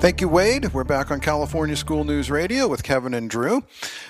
Thank 0.00 0.20
you, 0.20 0.28
Wade. 0.28 0.72
We're 0.72 0.84
back 0.84 1.10
on 1.10 1.18
California 1.18 1.74
School 1.74 2.04
News 2.04 2.30
Radio 2.30 2.68
with 2.68 2.84
Kevin 2.84 3.14
and 3.14 3.28
Drew. 3.28 3.64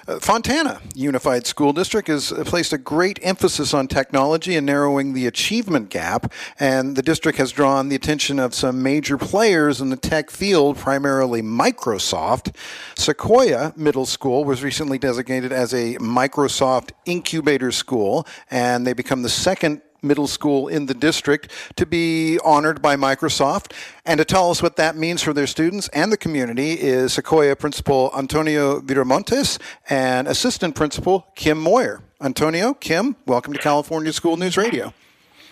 Uh, 0.06 0.18
Fontana 0.20 0.82
Unified 0.94 1.46
School 1.46 1.72
District 1.72 2.08
has 2.08 2.30
placed 2.44 2.74
a 2.74 2.78
great 2.78 3.18
emphasis 3.22 3.72
on 3.72 3.88
technology 3.88 4.54
and 4.54 4.66
narrowing 4.66 5.14
the 5.14 5.26
achievement 5.26 5.88
gap, 5.88 6.30
and 6.60 6.94
the 6.94 7.00
district 7.00 7.38
has 7.38 7.52
drawn 7.52 7.88
the 7.88 7.96
attention 7.96 8.38
of 8.38 8.52
some 8.52 8.82
major 8.82 9.16
players 9.16 9.80
in 9.80 9.88
the 9.88 9.96
tech 9.96 10.30
field, 10.30 10.76
primarily 10.76 11.40
Microsoft. 11.40 12.54
Sequoia 12.94 13.72
Middle 13.74 14.06
School 14.06 14.44
was 14.44 14.62
recently 14.62 14.98
designated 14.98 15.52
as 15.52 15.72
a 15.72 15.94
Microsoft 15.94 16.90
incubator 17.06 17.72
school, 17.72 18.26
and 18.50 18.86
they 18.86 18.92
become 18.92 19.22
the 19.22 19.30
second 19.30 19.80
middle 20.02 20.26
school 20.26 20.68
in 20.68 20.86
the 20.86 20.94
district 20.94 21.50
to 21.76 21.86
be 21.86 22.38
honored 22.44 22.80
by 22.80 22.96
Microsoft. 22.96 23.72
And 24.04 24.18
to 24.18 24.24
tell 24.24 24.50
us 24.50 24.62
what 24.62 24.76
that 24.76 24.96
means 24.96 25.22
for 25.22 25.32
their 25.32 25.46
students 25.46 25.88
and 25.88 26.12
the 26.12 26.16
community 26.16 26.72
is 26.72 27.14
Sequoia 27.14 27.56
Principal 27.56 28.10
Antonio 28.16 28.80
Viramontes 28.80 29.58
and 29.88 30.28
Assistant 30.28 30.74
Principal 30.74 31.26
Kim 31.34 31.58
Moyer. 31.58 32.02
Antonio, 32.20 32.74
Kim, 32.74 33.16
welcome 33.26 33.52
to 33.52 33.58
California 33.58 34.12
School 34.12 34.36
News 34.36 34.56
Radio. 34.56 34.92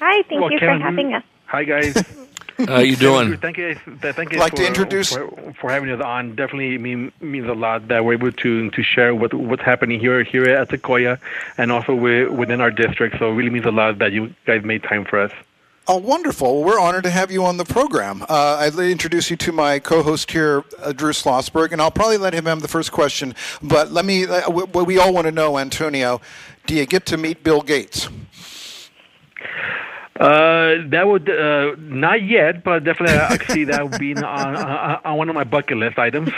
Hi, 0.01 0.23
thank 0.29 0.41
well, 0.41 0.51
you 0.51 0.59
Kevin, 0.59 0.79
for 0.79 0.85
having 0.85 1.15
us. 1.15 1.23
Hi, 1.47 1.65
guys. 1.65 1.95
How 2.59 2.79
you 2.79 2.97
doing? 2.97 3.37
Thank 3.37 3.59
you. 3.59 3.75
Thank 3.75 4.33
you. 4.33 4.39
Like 4.39 4.53
for, 4.53 4.57
to 4.59 4.67
introduce 4.67 5.13
for, 5.13 5.55
for, 5.61 5.71
having 5.71 5.91
us 5.91 6.01
on. 6.01 6.35
Definitely 6.37 6.79
mean, 6.79 7.13
means 7.21 7.47
a 7.49 7.53
lot 7.53 7.89
that 7.89 8.05
we're 8.05 8.15
able 8.15 8.33
to 8.33 8.71
to 8.71 8.83
share 8.83 9.15
what 9.15 9.35
what's 9.35 9.63
happening 9.63 10.01
here 10.01 10.23
here 10.25 10.45
at 10.49 10.71
Sequoia, 10.71 11.19
and 11.59 11.71
also 11.71 11.95
within 11.95 12.61
our 12.61 12.71
district. 12.71 13.19
So 13.19 13.31
it 13.31 13.35
really 13.35 13.51
means 13.51 13.67
a 13.67 13.71
lot 13.71 13.99
that 13.99 14.13
you 14.13 14.35
guys 14.47 14.65
made 14.65 14.83
time 14.83 15.05
for 15.05 15.21
us. 15.21 15.33
Oh, 15.89 15.99
wonderful. 15.99 16.57
Well, 16.57 16.65
we're 16.65 16.81
honored 16.81 17.05
to 17.05 17.11
have 17.11 17.31
you 17.31 17.45
on 17.45 17.59
the 17.59 17.65
program. 17.65 18.23
Uh, 18.23 18.57
I'd 18.59 18.77
introduce 18.77 19.31
you 19.31 19.37
to 19.37 19.53
my 19.53 19.79
co 19.79 20.03
host 20.03 20.33
here, 20.33 20.65
uh, 20.81 20.93
Drew 20.93 21.13
Schlossberg, 21.13 21.71
and 21.71 21.81
I'll 21.81 21.93
probably 21.93 22.19
let 22.19 22.35
him 22.35 22.47
have 22.47 22.61
the 22.61 22.69
first 22.69 22.91
question. 22.91 23.37
But 23.63 23.93
let 23.93 24.05
me, 24.05 24.25
uh, 24.25 24.51
what 24.51 24.87
we 24.87 24.99
all 24.99 25.13
want 25.13 25.27
to 25.27 25.31
know, 25.31 25.59
Antonio, 25.59 26.21
do 26.67 26.75
you 26.75 26.87
get 26.87 27.07
to 27.07 27.17
meet 27.17 27.45
Bill 27.45 27.63
Gates? 27.63 28.09
Uh, 30.19 30.89
that 30.89 31.07
would 31.07 31.29
uh, 31.29 31.75
not 31.79 32.23
yet, 32.23 32.65
but 32.65 32.85
definitely 32.85 33.19
I 33.19 33.37
could 33.37 33.51
see 33.51 33.65
that 33.65 33.99
being 33.99 34.23
on, 34.23 34.57
on, 34.57 35.01
on 35.05 35.19
one 35.19 35.29
of 35.29 35.35
my 35.35 35.45
bucket 35.45 35.77
list 35.77 35.99
items. 35.99 36.31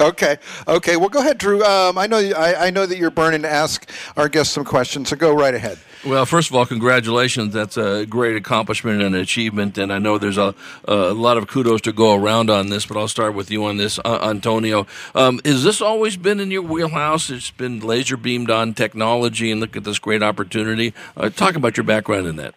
Okay. 0.00 0.38
Okay. 0.66 0.96
Well, 0.96 1.10
go 1.10 1.20
ahead, 1.20 1.36
Drew. 1.36 1.62
Um, 1.62 1.98
I 1.98 2.06
know 2.06 2.18
I, 2.18 2.66
I, 2.66 2.70
know 2.70 2.86
that 2.86 2.96
you're 2.96 3.10
burning 3.10 3.42
to 3.42 3.50
ask 3.50 3.88
our 4.16 4.30
guests 4.30 4.54
some 4.54 4.64
questions, 4.64 5.10
so 5.10 5.16
go 5.16 5.34
right 5.34 5.54
ahead. 5.54 5.78
Well, 6.06 6.24
first 6.24 6.48
of 6.48 6.56
all, 6.56 6.64
congratulations. 6.64 7.52
That's 7.52 7.76
a 7.76 8.06
great 8.06 8.34
accomplishment 8.34 9.02
and 9.02 9.14
achievement, 9.14 9.76
and 9.76 9.92
I 9.92 9.98
know 9.98 10.16
there's 10.16 10.38
a, 10.38 10.54
a 10.86 11.12
lot 11.12 11.36
of 11.36 11.48
kudos 11.48 11.82
to 11.82 11.92
go 11.92 12.14
around 12.14 12.48
on 12.48 12.70
this. 12.70 12.86
But 12.86 12.96
I'll 12.96 13.08
start 13.08 13.34
with 13.34 13.50
you 13.50 13.66
on 13.66 13.76
this, 13.76 13.98
uh, 14.02 14.18
Antonio. 14.22 14.86
Um, 15.14 15.38
has 15.44 15.64
this 15.64 15.82
always 15.82 16.16
been 16.16 16.40
in 16.40 16.50
your 16.50 16.62
wheelhouse? 16.62 17.28
It's 17.28 17.50
been 17.50 17.80
laser 17.80 18.16
beamed 18.16 18.50
on 18.50 18.72
technology, 18.72 19.50
and 19.50 19.60
look 19.60 19.76
at 19.76 19.84
this 19.84 19.98
great 19.98 20.22
opportunity. 20.22 20.94
Uh, 21.14 21.28
talk 21.28 21.56
about 21.56 21.76
your 21.76 21.84
background 21.84 22.26
in 22.26 22.36
that. 22.36 22.54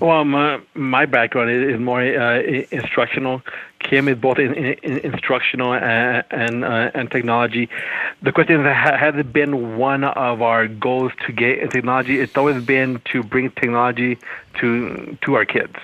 Well, 0.00 0.24
my, 0.24 0.60
my 0.74 1.06
background 1.06 1.50
is 1.50 1.78
more 1.80 2.00
uh, 2.00 2.40
instructional. 2.70 3.42
Kim 3.78 4.08
is 4.08 4.16
both 4.18 4.38
in, 4.38 4.54
in, 4.54 4.98
instructional 4.98 5.74
and 5.74 6.24
and, 6.30 6.64
uh, 6.64 6.90
and, 6.94 7.10
technology. 7.10 7.68
The 8.22 8.32
question 8.32 8.60
is, 8.60 8.66
has 8.66 9.14
it 9.14 9.32
been 9.32 9.76
one 9.76 10.04
of 10.04 10.40
our 10.40 10.66
goals 10.66 11.12
to 11.26 11.32
get 11.32 11.58
in 11.58 11.68
technology? 11.68 12.18
It's 12.18 12.36
always 12.36 12.64
been 12.64 13.02
to 13.12 13.22
bring 13.22 13.50
technology 13.50 14.18
to 14.60 15.18
to 15.22 15.34
our 15.34 15.44
kids. 15.44 15.76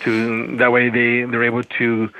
To 0.00 0.56
that 0.56 0.72
way 0.72 0.88
they 0.88 1.24
they're 1.24 1.44
able 1.44 1.62
to 1.62 2.10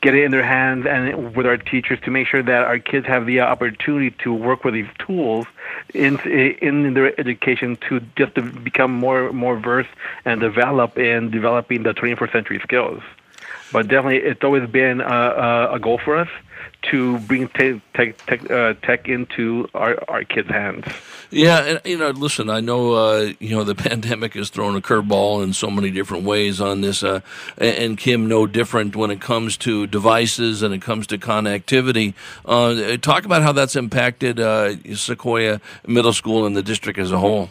get 0.00 0.14
it 0.14 0.24
in 0.24 0.30
their 0.30 0.44
hands 0.44 0.86
and 0.86 1.34
with 1.34 1.46
our 1.46 1.56
teachers 1.56 1.98
to 2.04 2.10
make 2.10 2.26
sure 2.26 2.42
that 2.42 2.64
our 2.64 2.78
kids 2.78 3.06
have 3.06 3.26
the 3.26 3.40
opportunity 3.40 4.14
to 4.22 4.32
work 4.32 4.64
with 4.64 4.74
these 4.74 4.88
tools 4.98 5.46
in 5.94 6.18
in 6.20 6.94
their 6.94 7.18
education 7.20 7.76
to 7.88 8.00
just 8.16 8.34
to 8.34 8.42
become 8.42 8.92
more 8.92 9.32
more 9.32 9.58
versed 9.58 9.90
and 10.24 10.40
develop 10.40 10.98
in 10.98 11.30
developing 11.30 11.82
the 11.82 11.94
21st 11.94 12.32
century 12.32 12.60
skills. 12.62 13.02
But 13.72 13.88
definitely, 13.88 14.18
it's 14.18 14.42
always 14.42 14.68
been 14.68 15.00
a, 15.00 15.70
a 15.72 15.78
goal 15.78 15.98
for 15.98 16.16
us 16.16 16.28
to 16.80 17.18
bring 17.20 17.48
tech 17.48 17.80
tech, 17.94 18.26
tech, 18.26 18.50
uh, 18.50 18.74
tech 18.82 19.08
into 19.08 19.68
our, 19.74 19.98
our 20.08 20.24
kids' 20.24 20.48
hands. 20.48 20.84
Yeah, 21.30 21.58
and 21.64 21.80
you 21.84 21.98
know, 21.98 22.10
listen, 22.10 22.48
I 22.48 22.60
know 22.60 22.92
uh, 22.92 23.32
you 23.40 23.56
know 23.56 23.64
the 23.64 23.74
pandemic 23.88 24.34
has 24.34 24.50
thrown 24.50 24.76
a 24.76 24.80
curveball 24.80 25.42
in 25.42 25.52
so 25.52 25.70
many 25.70 25.90
different 25.90 26.24
ways 26.24 26.60
on 26.60 26.80
this, 26.80 27.02
uh, 27.02 27.20
and 27.58 27.98
Kim, 27.98 28.28
no 28.28 28.46
different 28.46 28.96
when 28.96 29.10
it 29.10 29.20
comes 29.20 29.56
to 29.58 29.86
devices 29.86 30.62
and 30.62 30.72
it 30.72 30.80
comes 30.80 31.06
to 31.08 31.18
connectivity. 31.18 32.14
Uh, 32.44 32.96
talk 32.98 33.24
about 33.24 33.42
how 33.42 33.52
that's 33.52 33.76
impacted 33.76 34.40
uh, 34.40 34.76
Sequoia 34.94 35.60
Middle 35.86 36.12
School 36.12 36.46
and 36.46 36.56
the 36.56 36.62
district 36.62 36.98
as 36.98 37.12
a 37.12 37.18
whole. 37.18 37.50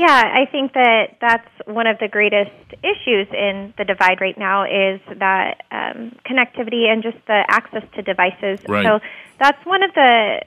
Yeah, 0.00 0.32
I 0.34 0.46
think 0.50 0.72
that 0.72 1.18
that's 1.20 1.46
one 1.66 1.86
of 1.86 1.98
the 1.98 2.08
greatest 2.08 2.56
issues 2.82 3.28
in 3.34 3.74
the 3.76 3.84
divide 3.84 4.22
right 4.22 4.38
now 4.38 4.64
is 4.64 4.98
that 5.18 5.60
um, 5.70 6.16
connectivity 6.24 6.88
and 6.90 7.02
just 7.02 7.18
the 7.26 7.44
access 7.46 7.82
to 7.96 8.00
devices. 8.00 8.60
Right. 8.66 8.86
So 8.86 9.00
that's 9.38 9.62
one 9.66 9.82
of 9.82 9.92
the 9.92 10.40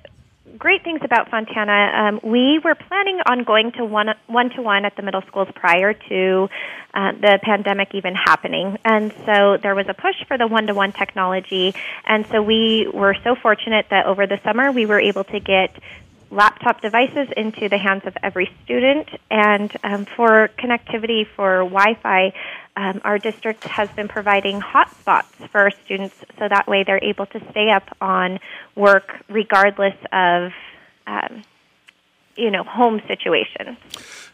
great 0.57 0.83
things 0.83 1.01
about 1.03 1.29
Fontana. 1.29 1.91
Um, 1.95 2.19
we 2.23 2.61
were 2.63 2.73
planning 2.73 3.19
on 3.29 3.43
going 3.43 3.73
to 3.73 3.85
one 3.85 4.15
one 4.25 4.49
to 4.55 4.63
one 4.63 4.85
at 4.85 4.95
the 4.95 5.03
middle 5.03 5.21
schools 5.27 5.49
prior 5.53 5.93
to 5.93 6.49
uh, 6.95 7.11
the 7.11 7.37
pandemic 7.43 7.93
even 7.93 8.15
happening, 8.15 8.79
and 8.83 9.13
so 9.27 9.57
there 9.57 9.75
was 9.75 9.85
a 9.87 9.93
push 9.93 10.15
for 10.27 10.35
the 10.35 10.47
one 10.47 10.65
to 10.65 10.73
one 10.73 10.93
technology. 10.93 11.75
And 12.07 12.25
so 12.25 12.41
we 12.41 12.89
were 12.91 13.15
so 13.23 13.35
fortunate 13.35 13.85
that 13.91 14.07
over 14.07 14.25
the 14.25 14.39
summer 14.43 14.71
we 14.71 14.87
were 14.87 14.99
able 14.99 15.25
to 15.25 15.39
get 15.39 15.77
laptop 16.33 16.81
devices 16.81 17.27
into 17.37 17.69
the 17.69 17.77
hands 17.77 18.03
of 18.05 18.17
every 18.21 18.51
student. 18.63 19.07
And 19.29 19.71
um, 19.83 20.05
for 20.05 20.49
connectivity 20.57 21.25
for 21.25 21.59
Wi 21.59 21.95
Fi, 22.01 22.33
um, 22.75 23.01
our 23.03 23.19
district 23.19 23.63
has 23.65 23.89
been 23.89 24.07
providing 24.07 24.59
hotspots 24.59 25.47
for 25.49 25.61
our 25.61 25.71
students 25.85 26.15
so 26.39 26.47
that 26.47 26.67
way 26.67 26.83
they're 26.83 27.03
able 27.03 27.27
to 27.27 27.39
stay 27.51 27.69
up 27.69 27.95
on 28.01 28.39
work 28.75 29.23
regardless 29.29 29.95
of. 30.11 30.51
Um, 31.05 31.43
you 32.35 32.49
know, 32.49 32.63
home 32.63 33.01
situation. 33.07 33.77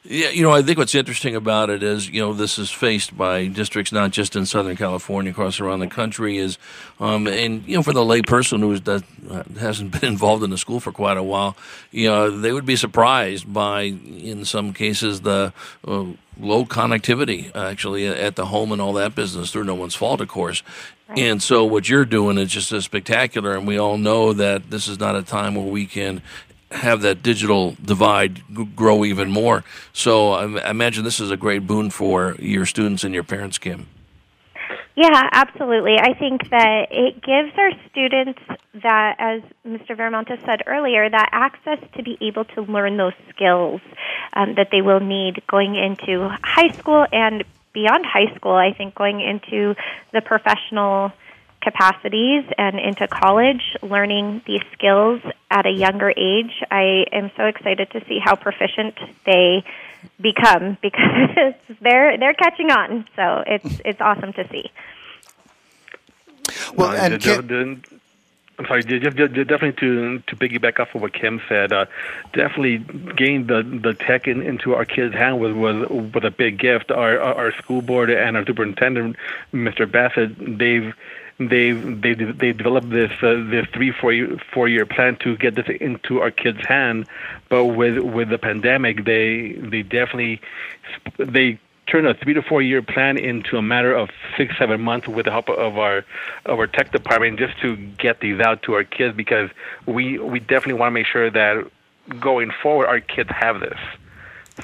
Yeah, 0.03 0.29
you 0.29 0.43
know, 0.43 0.51
I 0.51 0.61
think 0.61 0.77
what's 0.77 0.95
interesting 0.95 1.35
about 1.35 1.69
it 1.69 1.83
is, 1.83 2.09
you 2.09 2.21
know, 2.21 2.33
this 2.33 2.57
is 2.57 2.71
faced 2.71 3.17
by 3.17 3.47
districts 3.47 3.91
not 3.91 4.11
just 4.11 4.35
in 4.35 4.45
Southern 4.45 4.77
California, 4.77 5.31
across 5.31 5.59
around 5.59 5.79
the 5.79 5.87
country. 5.87 6.37
Is, 6.37 6.57
um, 6.99 7.27
and 7.27 7.67
you 7.67 7.75
know, 7.75 7.83
for 7.83 7.91
the 7.91 7.99
layperson 7.99 8.59
who 8.61 8.79
uh, 8.91 9.43
hasn't 9.59 9.91
been 9.99 10.05
involved 10.05 10.43
in 10.43 10.51
the 10.51 10.57
school 10.57 10.79
for 10.79 10.93
quite 10.93 11.17
a 11.17 11.23
while, 11.23 11.57
you 11.91 12.07
know, 12.07 12.29
they 12.29 12.53
would 12.53 12.65
be 12.65 12.77
surprised 12.77 13.51
by, 13.51 13.81
in 13.81 14.45
some 14.45 14.73
cases, 14.73 15.21
the 15.21 15.51
uh, 15.85 16.05
low 16.39 16.65
connectivity 16.65 17.53
actually 17.53 18.07
at 18.07 18.37
the 18.37 18.45
home 18.45 18.71
and 18.71 18.81
all 18.81 18.93
that 18.93 19.15
business 19.15 19.51
through 19.51 19.65
no 19.65 19.75
one's 19.75 19.95
fault, 19.95 20.21
of 20.21 20.29
course. 20.29 20.63
Right. 21.09 21.19
And 21.19 21.43
so 21.43 21.65
what 21.65 21.89
you're 21.89 22.05
doing 22.05 22.37
is 22.37 22.51
just 22.51 22.71
a 22.71 22.81
spectacular, 22.81 23.55
and 23.55 23.67
we 23.67 23.77
all 23.77 23.97
know 23.97 24.31
that 24.33 24.69
this 24.69 24.87
is 24.87 24.99
not 24.99 25.15
a 25.15 25.23
time 25.23 25.55
where 25.55 25.65
we 25.65 25.87
can 25.87 26.21
have 26.71 27.01
that 27.01 27.23
digital 27.23 27.75
divide 27.83 28.75
grow 28.75 29.03
even 29.03 29.31
more. 29.31 29.63
So 29.93 30.33
I 30.33 30.69
imagine 30.69 31.03
this 31.03 31.19
is 31.19 31.31
a 31.31 31.37
great 31.37 31.65
boon 31.65 31.89
for 31.89 32.35
your 32.39 32.65
students 32.65 33.03
and 33.03 33.13
your 33.13 33.23
parents, 33.23 33.57
Kim. 33.57 33.87
Yeah, 34.95 35.29
absolutely. 35.31 35.95
I 35.97 36.13
think 36.13 36.49
that 36.49 36.87
it 36.91 37.21
gives 37.21 37.57
our 37.57 37.71
students 37.89 38.39
that, 38.83 39.15
as 39.17 39.41
Mr. 39.65 39.95
Viramontes 39.95 40.45
said 40.45 40.63
earlier, 40.67 41.09
that 41.09 41.29
access 41.31 41.79
to 41.95 42.03
be 42.03 42.17
able 42.19 42.43
to 42.43 42.63
learn 42.63 42.97
those 42.97 43.13
skills 43.29 43.79
um, 44.33 44.55
that 44.55 44.71
they 44.71 44.81
will 44.81 44.99
need 44.99 45.41
going 45.47 45.75
into 45.75 46.27
high 46.43 46.67
school 46.73 47.05
and 47.13 47.45
beyond 47.71 48.05
high 48.05 48.35
school. 48.35 48.53
I 48.53 48.73
think 48.73 48.93
going 48.93 49.21
into 49.21 49.73
the 50.11 50.19
professional 50.19 51.13
capacities 51.69 52.43
and 52.57 52.79
into 52.79 53.07
college, 53.07 53.61
learning 53.81 54.41
these 54.45 54.61
skills 54.73 55.21
at 55.51 55.65
a 55.65 55.71
younger 55.71 56.11
age. 56.15 56.51
I 56.71 57.05
am 57.11 57.31
so 57.37 57.45
excited 57.45 57.89
to 57.91 58.03
see 58.07 58.19
how 58.23 58.35
proficient 58.35 58.95
they 59.25 59.63
become 60.19 60.77
because 60.81 61.53
they're 61.81 62.17
they're 62.17 62.33
catching 62.33 62.71
on. 62.71 63.05
So 63.15 63.43
it's 63.45 63.81
it's 63.85 64.01
awesome 64.01 64.33
to 64.33 64.47
see. 64.49 64.71
Well, 66.75 66.91
and 66.91 67.21
can, 67.21 67.83
I'm 68.59 68.65
sorry, 68.65 68.83
just, 68.83 69.15
just, 69.15 69.33
definitely 69.33 69.73
to 69.73 70.19
to 70.19 70.35
piggyback 70.35 70.79
off 70.81 70.93
of 70.93 71.01
what 71.01 71.13
Kim 71.13 71.41
said, 71.47 71.71
uh, 71.71 71.85
definitely 72.33 72.79
getting 73.15 73.47
the 73.47 73.63
the 73.63 73.93
tech 73.93 74.27
in, 74.27 74.41
into 74.41 74.75
our 74.75 74.83
kids' 74.83 75.13
hand 75.13 75.39
was 75.39 75.53
was 75.53 75.87
was 75.89 76.23
a 76.25 76.31
big 76.31 76.59
gift. 76.59 76.91
Our 76.91 77.19
our 77.21 77.53
school 77.53 77.81
board 77.81 78.09
and 78.09 78.35
our 78.35 78.45
superintendent, 78.45 79.15
Mr. 79.53 79.89
Bassett, 79.89 80.35
they've 80.57 80.93
they've 81.39 82.01
they 82.01 82.13
they 82.13 82.51
developed 82.51 82.89
this 82.89 83.11
uh, 83.21 83.43
this 83.49 83.65
three 83.73 83.91
four 83.91 84.13
year, 84.13 84.37
four 84.53 84.67
year 84.67 84.85
plan 84.85 85.15
to 85.17 85.37
get 85.37 85.55
this 85.55 85.67
into 85.79 86.21
our 86.21 86.31
kids' 86.31 86.65
hand, 86.65 87.07
but 87.47 87.65
with 87.65 87.97
with 87.99 88.29
the 88.29 88.37
pandemic, 88.37 89.05
they 89.05 89.53
they 89.53 89.81
definitely 89.81 90.41
they 91.17 91.59
turn 91.87 92.05
a 92.05 92.13
three 92.13 92.33
to 92.33 92.41
four 92.41 92.61
year 92.61 92.81
plan 92.81 93.17
into 93.17 93.57
a 93.57 93.61
matter 93.61 93.93
of 93.93 94.09
six 94.37 94.57
seven 94.57 94.81
months 94.81 95.07
with 95.07 95.25
the 95.25 95.31
help 95.31 95.49
of 95.49 95.77
our 95.77 96.05
of 96.45 96.59
our 96.59 96.67
tech 96.67 96.91
department 96.91 97.39
just 97.39 97.59
to 97.61 97.75
get 97.75 98.19
these 98.19 98.39
out 98.39 98.61
to 98.63 98.73
our 98.73 98.83
kids 98.83 99.15
because 99.15 99.49
we 99.85 100.19
we 100.19 100.39
definitely 100.39 100.73
want 100.73 100.91
to 100.91 100.93
make 100.93 101.07
sure 101.07 101.29
that 101.29 101.65
going 102.19 102.51
forward 102.61 102.87
our 102.87 102.99
kids 102.99 103.29
have 103.29 103.59
this. 103.59 103.79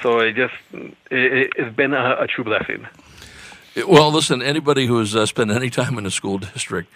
So 0.02 0.20
it 0.20 0.34
just 0.34 0.54
it, 1.10 1.58
has 1.58 1.74
been 1.74 1.94
a, 1.94 2.16
a 2.20 2.26
true 2.26 2.44
blessing. 2.44 2.86
Well, 3.84 4.10
listen, 4.10 4.40
anybody 4.40 4.86
who 4.86 4.98
has 5.00 5.14
uh, 5.14 5.26
spent 5.26 5.50
any 5.50 5.68
time 5.68 5.98
in 5.98 6.06
a 6.06 6.10
school 6.10 6.38
district 6.38 6.90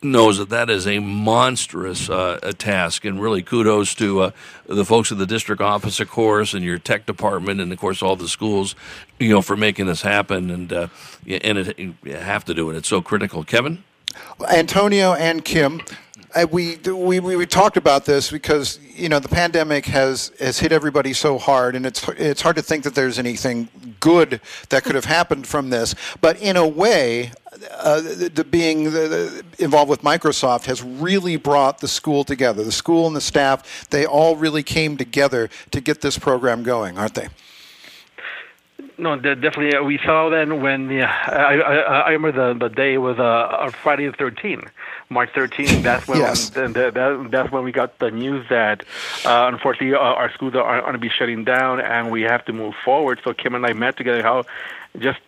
knows 0.00 0.38
that 0.38 0.48
that 0.48 0.70
is 0.70 0.86
a 0.86 0.98
monstrous 0.98 2.08
uh, 2.08 2.38
a 2.42 2.54
task, 2.54 3.04
and 3.04 3.20
really 3.20 3.42
kudos 3.42 3.94
to 3.96 4.20
uh, 4.20 4.30
the 4.66 4.84
folks 4.84 5.12
at 5.12 5.18
the 5.18 5.26
district 5.26 5.60
office, 5.60 6.00
of 6.00 6.08
course, 6.08 6.54
and 6.54 6.64
your 6.64 6.78
tech 6.78 7.04
department, 7.04 7.60
and 7.60 7.70
of 7.70 7.78
course 7.78 8.02
all 8.02 8.16
the 8.16 8.28
schools, 8.28 8.74
you 9.18 9.28
know, 9.28 9.42
for 9.42 9.56
making 9.56 9.86
this 9.86 10.00
happen. 10.00 10.50
And 10.50 10.72
uh, 10.72 10.88
and 11.26 11.58
it, 11.58 11.78
you 11.78 11.94
have 12.06 12.46
to 12.46 12.54
do 12.54 12.70
it; 12.70 12.76
it's 12.76 12.88
so 12.88 13.02
critical. 13.02 13.44
Kevin, 13.44 13.84
Antonio, 14.50 15.12
and 15.12 15.44
Kim. 15.44 15.82
Uh, 16.34 16.46
we, 16.50 16.76
we 16.76 17.20
we 17.20 17.46
talked 17.46 17.76
about 17.76 18.06
this 18.06 18.30
because 18.30 18.78
you 18.94 19.08
know 19.08 19.18
the 19.18 19.28
pandemic 19.28 19.84
has 19.86 20.32
has 20.40 20.58
hit 20.58 20.72
everybody 20.72 21.12
so 21.12 21.38
hard, 21.38 21.76
and 21.76 21.84
it's 21.84 22.08
it's 22.10 22.40
hard 22.40 22.56
to 22.56 22.62
think 22.62 22.84
that 22.84 22.94
there's 22.94 23.18
anything 23.18 23.68
good 24.00 24.40
that 24.70 24.82
could 24.82 24.94
have 24.94 25.04
happened 25.04 25.46
from 25.46 25.68
this. 25.68 25.94
But 26.22 26.40
in 26.40 26.56
a 26.56 26.66
way, 26.66 27.32
uh, 27.70 28.00
the, 28.00 28.30
the 28.34 28.44
being 28.44 28.84
the 28.84 29.44
involved 29.58 29.90
with 29.90 30.00
Microsoft 30.02 30.64
has 30.66 30.82
really 30.82 31.36
brought 31.36 31.80
the 31.80 31.88
school 31.88 32.24
together. 32.24 32.64
The 32.64 32.72
school 32.72 33.06
and 33.06 33.14
the 33.14 33.20
staff, 33.20 33.88
they 33.90 34.06
all 34.06 34.36
really 34.36 34.62
came 34.62 34.96
together 34.96 35.50
to 35.70 35.80
get 35.80 36.00
this 36.00 36.18
program 36.18 36.62
going, 36.62 36.96
aren't 36.96 37.14
they? 37.14 37.28
No, 38.98 39.16
definitely. 39.16 39.74
Uh, 39.74 39.82
we 39.82 39.98
saw 39.98 40.28
then 40.28 40.62
when 40.62 40.88
the, 40.88 41.02
I, 41.02 41.56
I, 41.56 41.74
I 41.76 42.10
remember 42.10 42.52
the 42.52 42.68
the 42.68 42.74
day 42.74 42.98
was 42.98 43.18
uh, 43.18 43.70
Friday 43.82 44.06
the 44.06 44.16
13th, 44.16 44.68
March 45.08 45.30
13th. 45.32 45.82
That's 45.82 46.06
when 46.06 46.18
yes. 46.18 46.50
that, 46.50 46.74
that, 46.74 47.28
that's 47.30 47.50
when 47.50 47.64
we 47.64 47.72
got 47.72 47.98
the 47.98 48.10
news 48.10 48.46
that 48.48 48.82
uh, 49.24 49.50
unfortunately 49.52 49.94
uh, 49.94 49.98
our 49.98 50.32
schools 50.32 50.54
are, 50.54 50.62
are 50.62 50.80
going 50.82 50.92
to 50.92 50.98
be 50.98 51.08
shutting 51.08 51.44
down 51.44 51.80
and 51.80 52.10
we 52.10 52.22
have 52.22 52.44
to 52.44 52.52
move 52.52 52.74
forward. 52.84 53.20
So 53.24 53.32
Kim 53.32 53.54
and 53.54 53.66
I 53.66 53.72
met 53.72 53.96
together. 53.96 54.22
How 54.22 54.44
just 54.98 55.20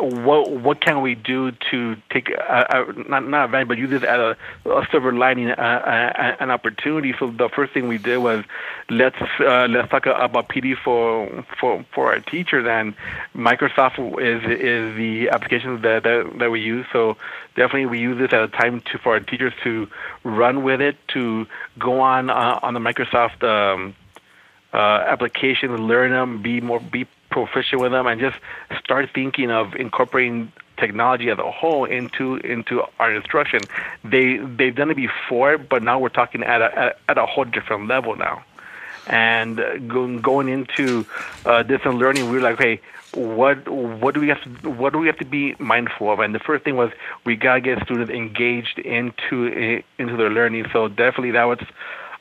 what 0.00 0.50
what 0.50 0.80
can 0.80 1.02
we 1.02 1.14
do 1.14 1.52
to 1.70 1.96
take 2.10 2.30
uh, 2.30 2.64
uh, 2.70 2.92
not 3.08 3.26
not 3.26 3.46
advantage, 3.46 3.68
but 3.68 3.78
use 3.78 3.90
this 3.90 4.02
as 4.02 4.18
a, 4.18 4.36
a 4.70 4.86
silver 4.90 5.12
lining, 5.12 5.50
uh, 5.50 6.34
an 6.40 6.50
opportunity. 6.50 7.14
So 7.18 7.30
the 7.30 7.48
first 7.48 7.72
thing 7.72 7.88
we 7.88 7.98
did 7.98 8.18
was 8.18 8.44
let's 8.88 9.18
let's 9.38 9.90
talk 9.90 10.06
about 10.06 10.48
PD 10.48 10.76
for 10.76 11.44
for 11.60 11.84
for 11.94 12.12
our 12.12 12.20
teachers, 12.20 12.66
and 12.66 12.94
Microsoft 13.34 13.98
is 14.20 14.42
is 14.44 14.96
the 14.96 15.28
application 15.30 15.82
that 15.82 16.04
that, 16.04 16.38
that 16.38 16.50
we 16.50 16.60
use. 16.60 16.86
So 16.92 17.16
definitely 17.54 17.86
we 17.86 17.98
use 17.98 18.18
this 18.18 18.32
at 18.32 18.42
a 18.42 18.48
time 18.48 18.80
to 18.92 18.98
for 18.98 19.12
our 19.12 19.20
teachers 19.20 19.52
to 19.64 19.88
run 20.24 20.62
with 20.62 20.80
it, 20.80 20.96
to 21.08 21.46
go 21.78 22.00
on 22.00 22.30
on 22.30 22.74
the 22.74 22.80
Microsoft. 22.80 23.42
Um, 23.42 23.94
uh, 24.72 25.04
applications, 25.06 25.80
learn 25.80 26.10
them, 26.10 26.42
be 26.42 26.60
more 26.60 26.80
be 26.80 27.06
proficient 27.44 27.82
with 27.82 27.92
them, 27.92 28.06
and 28.06 28.18
just 28.18 28.38
start 28.82 29.10
thinking 29.14 29.50
of 29.50 29.74
incorporating 29.74 30.50
technology 30.78 31.30
as 31.30 31.38
a 31.38 31.50
whole 31.50 31.84
into 31.84 32.36
into 32.36 32.82
our 32.98 33.14
instruction. 33.14 33.60
They 34.04 34.38
they've 34.38 34.74
done 34.74 34.90
it 34.90 34.96
before, 34.96 35.58
but 35.58 35.82
now 35.82 35.98
we're 35.98 36.16
talking 36.20 36.42
at 36.42 36.62
a 36.62 36.96
at, 37.08 37.18
a 37.18 37.26
whole 37.26 37.44
different 37.44 37.88
level 37.88 38.16
now. 38.16 38.42
And 39.06 39.60
uh, 39.60 39.76
going 39.78 40.22
going 40.22 40.48
into 40.48 41.04
uh, 41.44 41.62
distance 41.62 41.96
learning, 41.96 42.30
we 42.30 42.36
were 42.38 42.42
like, 42.50 42.58
hey, 42.58 42.80
what 43.12 43.68
what 43.68 44.14
do 44.14 44.20
we 44.20 44.28
have 44.28 44.42
to 44.44 44.70
what 44.70 44.94
do 44.94 44.98
we 44.98 45.06
have 45.08 45.18
to 45.18 45.26
be 45.26 45.54
mindful 45.58 46.10
of? 46.10 46.20
And 46.20 46.34
the 46.34 46.44
first 46.48 46.64
thing 46.64 46.76
was 46.76 46.90
we 47.24 47.36
gotta 47.36 47.60
get 47.60 47.82
students 47.84 48.10
engaged 48.10 48.78
into 48.78 49.82
into 49.98 50.16
their 50.16 50.30
learning. 50.30 50.66
So 50.72 50.88
definitely 50.88 51.32
that 51.32 51.44
was 51.44 51.58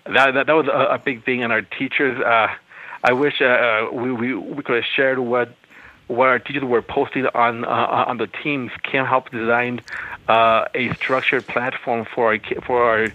that 0.05 0.33
that, 0.33 0.47
that 0.47 0.53
was 0.53 0.67
a, 0.67 0.95
a 0.95 0.99
big 0.99 1.23
thing, 1.23 1.41
and 1.41 1.53
our 1.53 1.61
teachers. 1.61 2.19
Uh, 2.19 2.49
I 3.05 3.13
wish 3.13 3.39
uh, 3.39 3.45
uh, 3.45 3.89
we, 3.91 4.11
we 4.11 4.33
we 4.33 4.63
could 4.63 4.77
have 4.77 4.91
shared 4.95 5.19
what 5.19 5.49
what 6.07 6.27
our 6.27 6.39
teachers 6.39 6.63
were 6.63 6.81
posting 6.81 7.27
on 7.27 7.63
uh, 7.63 8.05
on 8.07 8.17
the 8.17 8.25
teams. 8.25 8.71
Kim 8.81 9.05
helped 9.05 9.31
design 9.31 9.81
uh, 10.27 10.65
a 10.73 10.91
structured 10.95 11.45
platform 11.45 12.07
for 12.15 12.33
our 12.33 12.39
for 12.65 12.83
our 12.83 13.07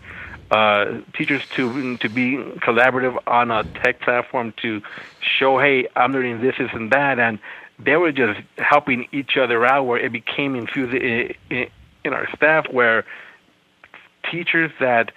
uh, 0.53 1.01
teachers 1.15 1.43
to 1.57 1.97
to 1.97 2.09
be 2.09 2.37
collaborative 2.67 3.21
on 3.27 3.51
a 3.51 3.65
tech 3.83 4.01
platform 4.01 4.55
to 4.63 4.81
show, 5.21 5.59
hey, 5.59 5.89
I'm 5.97 6.13
learning 6.13 6.41
this, 6.41 6.55
this, 6.57 6.71
and 6.73 6.93
that, 6.93 7.19
and 7.19 7.41
they 7.81 7.97
were 7.97 8.13
just 8.13 8.41
helping 8.59 9.09
each 9.11 9.37
other 9.37 9.67
out. 9.67 9.87
Where 9.87 9.99
it 9.99 10.13
became 10.13 10.55
infused 10.55 10.95
in, 10.95 11.35
in, 11.51 11.69
in 12.05 12.13
our 12.13 12.29
staff, 12.37 12.67
where 12.71 13.05
teachers 14.31 14.71
that 14.79 15.11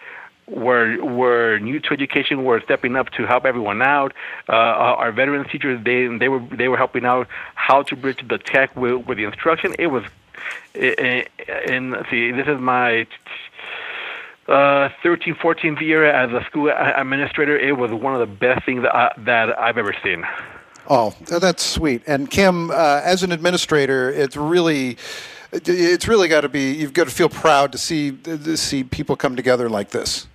were 0.48 1.04
were 1.04 1.60
new 1.60 1.80
to 1.80 1.94
education 1.94 2.44
were 2.44 2.62
stepping 2.62 2.96
up 2.96 3.10
to 3.12 3.26
help 3.26 3.46
everyone 3.46 3.82
out. 3.82 4.14
Uh, 4.50 4.54
our 4.54 5.12
veterans 5.12 5.48
teachers 5.52 5.84
they 5.84 6.08
they 6.18 6.30
were 6.30 6.40
they 6.52 6.68
were 6.68 6.78
helping 6.78 7.06
out 7.06 7.28
how 7.56 7.84
to 7.84 7.96
bridge 7.96 8.24
the 8.28 8.38
tech 8.38 8.76
with, 8.76 9.06
with 9.08 9.18
the 9.18 9.24
instruction. 9.24 9.74
It 9.80 9.88
was, 9.88 10.04
and 10.76 12.06
see, 12.10 12.32
this 12.32 12.48
is 12.48 12.60
my 12.60 13.08
uh, 14.48 14.90
13, 15.02 15.36
14th 15.36 15.82
year 15.82 16.06
as 16.06 16.32
a 16.32 16.46
school 16.46 16.70
administrator. 16.70 17.58
It 17.58 17.78
was 17.78 17.92
one 17.92 18.14
of 18.14 18.20
the 18.20 18.36
best 18.36 18.66
things 18.66 18.84
that, 18.84 18.94
I, 18.94 19.14
that 19.20 19.58
I've 19.58 19.78
ever 19.78 19.96
seen. 20.04 20.26
Oh, 20.90 21.16
that's 21.22 21.64
sweet. 21.64 22.04
And 22.08 22.30
Kim, 22.30 22.70
uh, 22.70 23.02
as 23.04 23.24
an 23.24 23.32
administrator, 23.32 24.10
it's 24.10 24.36
really 24.36 24.98
it's 25.54 26.08
really 26.08 26.28
got 26.28 26.42
to 26.42 26.50
be 26.50 26.74
you've 26.74 26.94
got 26.94 27.06
to 27.06 27.14
feel 27.14 27.30
proud 27.30 27.72
to 27.72 27.78
see 27.78 28.12
to 28.12 28.58
see 28.58 28.84
people 28.84 29.16
come 29.16 29.36
together 29.36 29.70
like 29.70 29.92
this. 29.92 30.28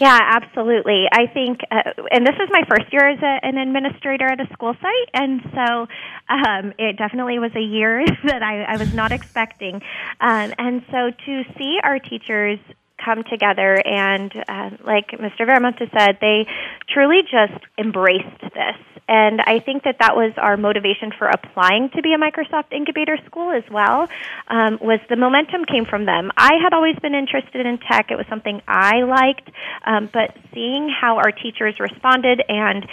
Yeah, 0.00 0.18
absolutely. 0.20 1.04
I 1.12 1.26
think, 1.32 1.60
uh, 1.70 1.92
and 2.10 2.26
this 2.26 2.34
is 2.34 2.48
my 2.50 2.62
first 2.68 2.92
year 2.92 3.08
as 3.08 3.18
a, 3.22 3.46
an 3.46 3.56
administrator 3.56 4.26
at 4.26 4.40
a 4.40 4.52
school 4.52 4.74
site, 4.82 5.10
and 5.14 5.40
so 5.54 5.86
um, 6.28 6.72
it 6.78 6.96
definitely 6.96 7.38
was 7.38 7.52
a 7.54 7.60
year 7.62 8.04
that 8.26 8.42
I, 8.42 8.74
I 8.74 8.76
was 8.78 8.88
not 8.92 9.12
expecting. 9.12 9.76
Um, 10.20 10.52
and 10.58 10.82
so 10.90 11.10
to 11.26 11.42
see 11.56 11.78
our 11.84 12.00
teachers 12.00 12.58
come 13.02 13.24
together 13.24 13.80
and, 13.84 14.32
uh, 14.48 14.70
like 14.84 15.10
Mr. 15.12 15.40
Veramonte 15.40 15.90
said, 15.96 16.18
they 16.20 16.46
truly 16.88 17.22
just 17.22 17.64
embraced 17.78 18.40
this. 18.40 18.76
And 19.08 19.40
I 19.40 19.58
think 19.58 19.82
that 19.82 19.96
that 19.98 20.14
was 20.16 20.32
our 20.36 20.56
motivation 20.56 21.12
for 21.18 21.26
applying 21.26 21.90
to 21.90 22.02
be 22.02 22.14
a 22.14 22.18
Microsoft 22.18 22.72
Incubator 22.72 23.18
School 23.26 23.50
as 23.50 23.64
well. 23.70 24.08
Um, 24.48 24.78
was 24.80 25.00
the 25.08 25.16
momentum 25.16 25.64
came 25.64 25.84
from 25.84 26.06
them. 26.06 26.30
I 26.36 26.52
had 26.62 26.72
always 26.72 26.96
been 27.00 27.14
interested 27.14 27.66
in 27.66 27.78
tech; 27.78 28.10
it 28.10 28.16
was 28.16 28.26
something 28.28 28.62
I 28.68 29.02
liked. 29.02 29.50
Um, 29.84 30.08
but 30.12 30.36
seeing 30.54 30.88
how 30.88 31.16
our 31.16 31.32
teachers 31.32 31.80
responded 31.80 32.42
and 32.48 32.86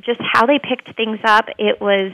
just 0.00 0.20
how 0.20 0.46
they 0.46 0.60
picked 0.60 0.94
things 0.96 1.18
up, 1.24 1.46
it 1.58 1.80
was 1.80 2.12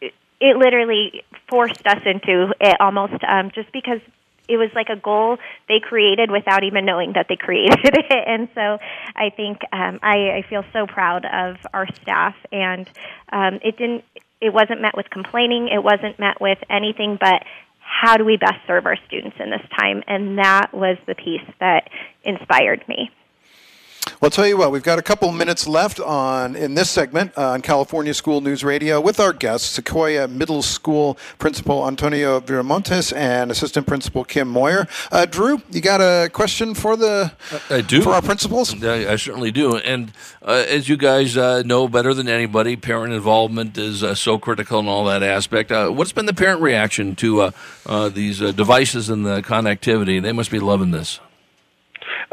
it 0.00 0.56
literally 0.56 1.22
forced 1.48 1.86
us 1.86 2.00
into 2.04 2.52
it 2.60 2.76
almost 2.80 3.22
um, 3.28 3.50
just 3.54 3.70
because 3.72 4.00
it 4.48 4.56
was 4.56 4.70
like 4.74 4.88
a 4.88 4.96
goal 4.96 5.38
they 5.68 5.80
created 5.80 6.30
without 6.30 6.64
even 6.64 6.84
knowing 6.84 7.12
that 7.14 7.26
they 7.28 7.36
created 7.40 7.78
it. 7.82 8.24
And 8.26 8.48
so 8.54 8.78
I 9.14 9.30
think 9.30 9.58
um, 9.72 10.00
I, 10.02 10.38
I 10.38 10.44
feel 10.48 10.64
so 10.72 10.86
proud 10.86 11.24
of 11.24 11.56
our 11.72 11.86
staff. 12.02 12.34
And 12.52 12.88
um, 13.32 13.60
it 13.62 13.76
didn't. 13.76 14.04
It 14.40 14.52
wasn't 14.52 14.82
met 14.82 14.94
with 14.94 15.08
complaining. 15.08 15.68
It 15.72 15.82
wasn't 15.82 16.18
met 16.18 16.38
with 16.40 16.58
anything 16.68 17.16
but 17.18 17.44
how 17.78 18.16
do 18.16 18.24
we 18.24 18.36
best 18.36 18.58
serve 18.66 18.86
our 18.86 18.96
students 19.06 19.36
in 19.38 19.50
this 19.50 19.62
time? 19.78 20.02
And 20.06 20.38
that 20.38 20.74
was 20.74 20.98
the 21.06 21.14
piece 21.14 21.46
that 21.60 21.88
inspired 22.24 22.84
me. 22.88 23.10
Well, 24.24 24.28
I'll 24.28 24.36
tell 24.36 24.46
you 24.46 24.56
what, 24.56 24.72
we've 24.72 24.82
got 24.82 24.98
a 24.98 25.02
couple 25.02 25.30
minutes 25.32 25.66
left 25.66 26.00
on 26.00 26.56
in 26.56 26.74
this 26.74 26.88
segment 26.88 27.36
uh, 27.36 27.50
on 27.50 27.60
California 27.60 28.14
School 28.14 28.40
News 28.40 28.64
Radio 28.64 28.98
with 28.98 29.20
our 29.20 29.34
guests, 29.34 29.68
Sequoia 29.68 30.26
Middle 30.28 30.62
School 30.62 31.18
Principal 31.38 31.86
Antonio 31.86 32.40
Viramontes 32.40 33.14
and 33.14 33.50
Assistant 33.50 33.86
Principal 33.86 34.24
Kim 34.24 34.48
Moyer. 34.48 34.88
Uh, 35.12 35.26
Drew, 35.26 35.60
you 35.70 35.82
got 35.82 36.00
a 36.00 36.30
question 36.30 36.72
for 36.72 36.96
the 36.96 37.32
I 37.68 37.82
do 37.82 38.00
for 38.00 38.14
our 38.14 38.22
principals? 38.22 38.82
I, 38.82 39.12
I 39.12 39.16
certainly 39.16 39.50
do. 39.50 39.76
And 39.76 40.10
uh, 40.40 40.64
as 40.70 40.88
you 40.88 40.96
guys 40.96 41.36
uh, 41.36 41.62
know 41.62 41.86
better 41.86 42.14
than 42.14 42.26
anybody, 42.26 42.76
parent 42.76 43.12
involvement 43.12 43.76
is 43.76 44.02
uh, 44.02 44.14
so 44.14 44.38
critical 44.38 44.80
in 44.80 44.88
all 44.88 45.04
that 45.04 45.22
aspect. 45.22 45.70
Uh, 45.70 45.90
what's 45.90 46.12
been 46.12 46.24
the 46.24 46.32
parent 46.32 46.62
reaction 46.62 47.14
to 47.16 47.52
these 48.14 48.38
devices 48.38 49.10
and 49.10 49.26
the 49.26 49.42
connectivity? 49.42 50.22
They 50.22 50.32
must 50.32 50.50
be 50.50 50.60
loving 50.60 50.92
this. 50.92 51.20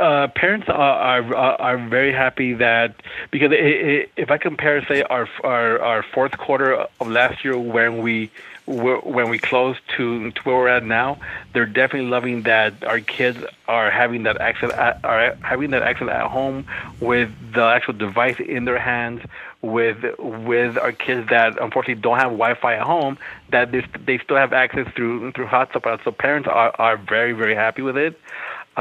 Uh, 0.01 0.27
parents 0.29 0.67
are, 0.67 1.21
are 1.35 1.61
are 1.61 1.77
very 1.77 2.11
happy 2.11 2.53
that 2.55 2.95
because 3.29 3.51
it, 3.51 3.59
it, 3.59 4.11
if 4.17 4.31
I 4.31 4.37
compare, 4.37 4.83
say, 4.85 5.03
our, 5.03 5.27
our 5.43 5.79
our 5.79 6.03
fourth 6.03 6.37
quarter 6.37 6.87
of 6.99 7.07
last 7.07 7.45
year 7.45 7.57
when 7.57 7.99
we 7.99 8.31
when 8.65 9.29
we 9.29 9.37
close 9.37 9.77
to 9.97 10.31
to 10.31 10.41
where 10.41 10.55
we're 10.55 10.67
at 10.69 10.83
now, 10.83 11.19
they're 11.53 11.65
definitely 11.65 12.09
loving 12.09 12.43
that 12.43 12.83
our 12.83 12.99
kids 12.99 13.37
are 13.67 13.91
having 13.91 14.23
that 14.23 14.41
access 14.41 14.71
at, 14.73 14.99
are 15.03 15.35
having 15.41 15.71
that 15.71 15.83
access 15.83 16.09
at 16.09 16.27
home 16.27 16.65
with 16.99 17.29
the 17.53 17.63
actual 17.63 17.93
device 17.93 18.39
in 18.39 18.65
their 18.65 18.79
hands. 18.79 19.21
With 19.61 20.03
with 20.17 20.79
our 20.79 20.91
kids 20.91 21.29
that 21.29 21.61
unfortunately 21.61 22.01
don't 22.01 22.17
have 22.17 22.31
Wi-Fi 22.31 22.73
at 22.77 22.81
home, 22.81 23.19
that 23.51 23.71
they, 23.71 23.85
they 24.03 24.17
still 24.17 24.37
have 24.37 24.53
access 24.53 24.87
through 24.95 25.33
through 25.33 25.45
hotspots. 25.45 26.03
So 26.03 26.11
parents 26.11 26.47
are 26.47 26.73
are 26.79 26.97
very 26.97 27.33
very 27.33 27.53
happy 27.53 27.83
with 27.83 27.95
it. 27.95 28.19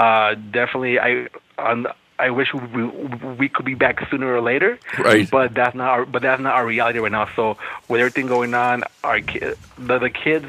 Uh, 0.00 0.34
definitely, 0.34 0.98
I 0.98 1.28
on 1.58 1.86
I 2.18 2.30
wish 2.30 2.54
we, 2.54 2.84
we 2.84 3.48
could 3.48 3.66
be 3.66 3.74
back 3.74 4.08
sooner 4.10 4.34
or 4.34 4.40
later. 4.40 4.78
Right. 4.98 5.30
But 5.30 5.52
that's 5.52 5.74
not 5.74 5.88
our, 5.88 6.06
but 6.06 6.22
that's 6.22 6.40
not 6.40 6.54
our 6.54 6.66
reality 6.66 6.98
right 7.00 7.12
now. 7.12 7.28
So 7.36 7.58
with 7.88 8.00
everything 8.00 8.26
going 8.26 8.54
on, 8.54 8.84
our 9.04 9.20
ki- 9.20 9.40
the, 9.78 9.98
the 9.98 10.10
kids 10.10 10.48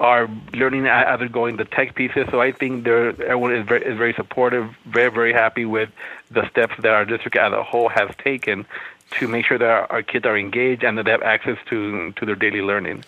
are 0.00 0.28
learning 0.52 0.86
as 0.86 1.18
they're 1.18 1.28
going 1.28 1.56
the 1.56 1.64
tech 1.64 1.94
pieces. 1.94 2.26
So 2.30 2.42
I 2.42 2.52
think 2.52 2.84
they're 2.84 3.08
everyone 3.08 3.54
is 3.54 3.66
very 3.66 3.84
is 3.84 3.96
very 3.96 4.12
supportive, 4.12 4.74
very 4.84 5.10
very 5.10 5.32
happy 5.32 5.64
with 5.64 5.88
the 6.30 6.48
steps 6.50 6.74
that 6.82 6.92
our 6.92 7.06
district 7.06 7.36
as 7.36 7.52
a 7.52 7.62
whole 7.62 7.88
has 7.88 8.10
taken 8.18 8.66
to 9.12 9.28
make 9.28 9.46
sure 9.46 9.56
that 9.56 9.68
our, 9.68 9.92
our 9.92 10.02
kids 10.02 10.26
are 10.26 10.36
engaged 10.36 10.84
and 10.84 10.98
that 10.98 11.04
they 11.06 11.10
have 11.10 11.22
access 11.22 11.56
to 11.70 12.12
to 12.12 12.26
their 12.26 12.36
daily 12.36 12.60
learning. 12.60 13.04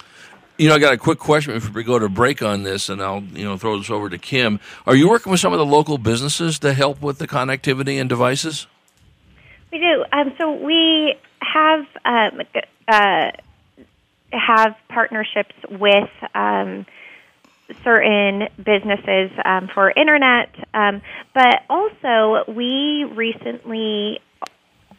You 0.60 0.68
know, 0.68 0.74
I 0.74 0.78
got 0.78 0.92
a 0.92 0.98
quick 0.98 1.18
question 1.18 1.54
before 1.54 1.72
we 1.72 1.82
go 1.82 1.98
to 1.98 2.10
break 2.10 2.42
on 2.42 2.64
this, 2.64 2.90
and 2.90 3.00
I'll 3.00 3.22
you 3.22 3.44
know 3.44 3.56
throw 3.56 3.78
this 3.78 3.88
over 3.88 4.10
to 4.10 4.18
Kim. 4.18 4.60
Are 4.86 4.94
you 4.94 5.08
working 5.08 5.30
with 5.30 5.40
some 5.40 5.54
of 5.54 5.58
the 5.58 5.64
local 5.64 5.96
businesses 5.96 6.58
to 6.58 6.74
help 6.74 7.00
with 7.00 7.16
the 7.16 7.26
connectivity 7.26 7.98
and 7.98 8.10
devices? 8.10 8.66
We 9.72 9.78
do. 9.78 10.04
Um, 10.12 10.34
so 10.36 10.52
we 10.52 11.14
have 11.40 11.86
um, 12.04 12.42
uh, 12.86 13.30
have 14.32 14.76
partnerships 14.90 15.54
with 15.70 16.10
um, 16.34 16.84
certain 17.82 18.48
businesses 18.62 19.30
um, 19.42 19.66
for 19.72 19.90
internet, 19.90 20.54
um, 20.74 21.00
but 21.32 21.62
also 21.70 22.44
we 22.52 23.04
recently 23.04 24.20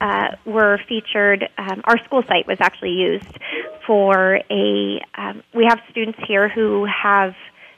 uh, 0.01 0.35
were 0.45 0.79
featured. 0.89 1.47
Um, 1.57 1.81
our 1.85 2.03
school 2.05 2.23
site 2.27 2.47
was 2.47 2.57
actually 2.59 2.93
used 2.93 3.37
for 3.85 4.41
a. 4.49 4.99
Um, 5.15 5.43
we 5.53 5.65
have 5.69 5.79
students 5.91 6.19
here 6.27 6.49
who 6.49 6.85
have 6.85 7.35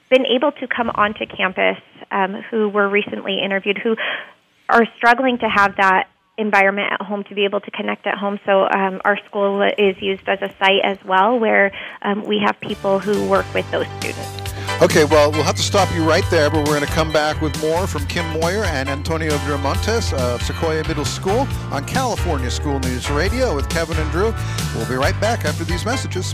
been 0.09 0.25
able 0.25 0.51
to 0.53 0.67
come 0.67 0.89
onto 0.89 1.25
campus 1.25 1.77
um, 2.11 2.41
who 2.49 2.69
were 2.69 2.87
recently 2.87 3.39
interviewed 3.43 3.77
who 3.77 3.95
are 4.69 4.85
struggling 4.97 5.37
to 5.39 5.49
have 5.49 5.75
that 5.77 6.07
environment 6.37 6.93
at 6.93 7.05
home 7.05 7.23
to 7.25 7.35
be 7.35 7.45
able 7.45 7.59
to 7.59 7.71
connect 7.71 8.07
at 8.07 8.17
home. 8.17 8.39
So 8.45 8.67
um, 8.69 9.01
our 9.03 9.17
school 9.25 9.61
is 9.61 9.95
used 10.01 10.27
as 10.27 10.41
a 10.41 10.49
site 10.57 10.81
as 10.83 10.97
well, 11.05 11.37
where 11.39 11.71
um, 12.01 12.23
we 12.23 12.39
have 12.45 12.59
people 12.59 12.99
who 12.99 13.27
work 13.29 13.51
with 13.53 13.69
those 13.71 13.87
students. 13.99 14.42
Okay, 14.83 15.05
well, 15.05 15.31
we'll 15.31 15.43
have 15.43 15.55
to 15.55 15.61
stop 15.61 15.89
you 15.95 16.03
right 16.03 16.25
there, 16.29 16.49
but 16.49 16.57
we're 16.57 16.75
going 16.77 16.81
to 16.81 16.87
come 16.87 17.09
back 17.09 17.39
with 17.41 17.57
more 17.61 17.87
from 17.87 18.05
Kim 18.07 18.25
Moyer 18.37 18.65
and 18.65 18.89
Antonio 18.89 19.31
Viramontes 19.37 20.11
of 20.11 20.41
Sequoia 20.41 20.85
Middle 20.89 21.05
School 21.05 21.47
on 21.71 21.85
California 21.85 22.51
School 22.51 22.81
News 22.81 23.09
Radio 23.09 23.55
with 23.55 23.69
Kevin 23.69 23.95
and 23.95 24.11
Drew. 24.11 24.33
We'll 24.75 24.89
be 24.89 24.95
right 24.95 25.17
back 25.21 25.45
after 25.45 25.63
these 25.63 25.85
messages. 25.85 26.33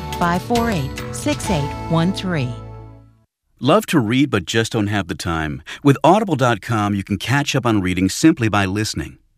548 0.21 1.15
6813. 1.15 2.53
Love 3.59 3.85
to 3.87 3.99
read 3.99 4.29
but 4.29 4.45
just 4.45 4.71
don't 4.71 4.87
have 4.87 5.07
the 5.07 5.15
time? 5.15 5.63
With 5.83 5.97
Audible.com, 6.03 6.93
you 6.93 7.03
can 7.03 7.17
catch 7.17 7.55
up 7.55 7.65
on 7.65 7.81
reading 7.81 8.07
simply 8.07 8.49
by 8.49 8.65
listening. 8.65 9.17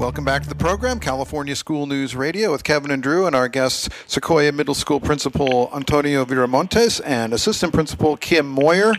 Welcome 0.00 0.24
back 0.24 0.42
to 0.44 0.48
the 0.48 0.54
program, 0.54 0.98
California 0.98 1.54
School 1.54 1.84
News 1.84 2.16
Radio, 2.16 2.52
with 2.52 2.64
Kevin 2.64 2.90
and 2.90 3.02
Drew, 3.02 3.26
and 3.26 3.36
our 3.36 3.48
guests, 3.48 3.86
Sequoia 4.06 4.50
Middle 4.50 4.72
School 4.72 4.98
Principal 4.98 5.70
Antonio 5.74 6.24
Viramontes 6.24 7.02
and 7.04 7.34
Assistant 7.34 7.74
Principal 7.74 8.16
Kim 8.16 8.48
Moyer. 8.48 8.94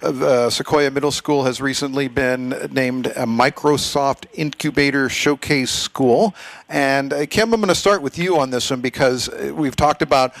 Uh, 0.00 0.48
Sequoia 0.48 0.90
Middle 0.90 1.12
School 1.12 1.44
has 1.44 1.60
recently 1.60 2.08
been 2.08 2.48
named 2.70 3.08
a 3.08 3.26
Microsoft 3.26 4.24
Incubator 4.32 5.10
Showcase 5.10 5.70
School. 5.70 6.34
And 6.70 7.12
uh, 7.12 7.26
Kim, 7.26 7.52
I'm 7.52 7.60
going 7.60 7.68
to 7.68 7.74
start 7.74 8.00
with 8.00 8.16
you 8.16 8.38
on 8.38 8.48
this 8.48 8.70
one 8.70 8.80
because 8.80 9.28
uh, 9.28 9.52
we've 9.54 9.76
talked 9.76 10.00
about 10.00 10.32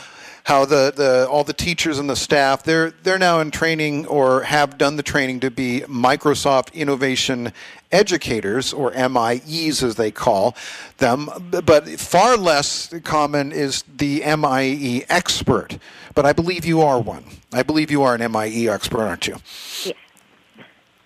how 0.46 0.64
the, 0.64 0.92
the 0.94 1.26
all 1.28 1.42
the 1.42 1.52
teachers 1.52 1.98
and 1.98 2.08
the 2.08 2.14
staff 2.14 2.62
they're 2.62 2.92
they're 3.02 3.18
now 3.18 3.40
in 3.40 3.50
training 3.50 4.06
or 4.06 4.44
have 4.44 4.78
done 4.78 4.94
the 4.94 5.02
training 5.02 5.40
to 5.40 5.50
be 5.50 5.80
Microsoft 5.88 6.72
Innovation 6.72 7.52
Educators 7.90 8.72
or 8.72 8.92
MIEs 8.92 9.82
as 9.82 9.96
they 9.96 10.12
call 10.12 10.54
them, 10.98 11.28
but 11.50 11.88
far 11.98 12.36
less 12.36 12.94
common 13.02 13.50
is 13.50 13.82
the 13.96 14.22
MIE 14.36 15.04
expert. 15.08 15.78
But 16.14 16.26
I 16.26 16.32
believe 16.32 16.64
you 16.64 16.80
are 16.80 17.00
one. 17.00 17.24
I 17.52 17.64
believe 17.64 17.90
you 17.90 18.04
are 18.04 18.14
an 18.14 18.30
MIE 18.30 18.68
expert, 18.68 19.00
aren't 19.02 19.26
you? 19.26 19.36
Yeah. 19.84 19.92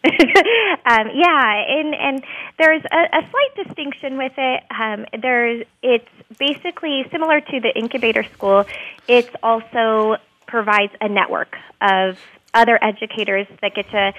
um, 0.90 1.10
yeah, 1.14 1.64
and 1.68 1.94
and 1.94 2.24
there's 2.58 2.82
a, 2.90 3.18
a 3.18 3.30
slight 3.30 3.66
distinction 3.66 4.18
with 4.18 4.32
it. 4.36 4.62
Um, 4.70 5.06
there's 5.20 5.64
it's 5.82 6.08
basically 6.38 7.06
similar 7.12 7.40
to 7.40 7.60
the 7.60 7.72
incubator 7.76 8.24
school. 8.24 8.64
It 9.06 9.32
also 9.42 10.16
provides 10.46 10.92
a 11.00 11.08
network 11.08 11.56
of 11.80 12.18
other 12.52 12.76
educators 12.82 13.46
that 13.62 13.74
get 13.74 13.88
to 13.90 14.12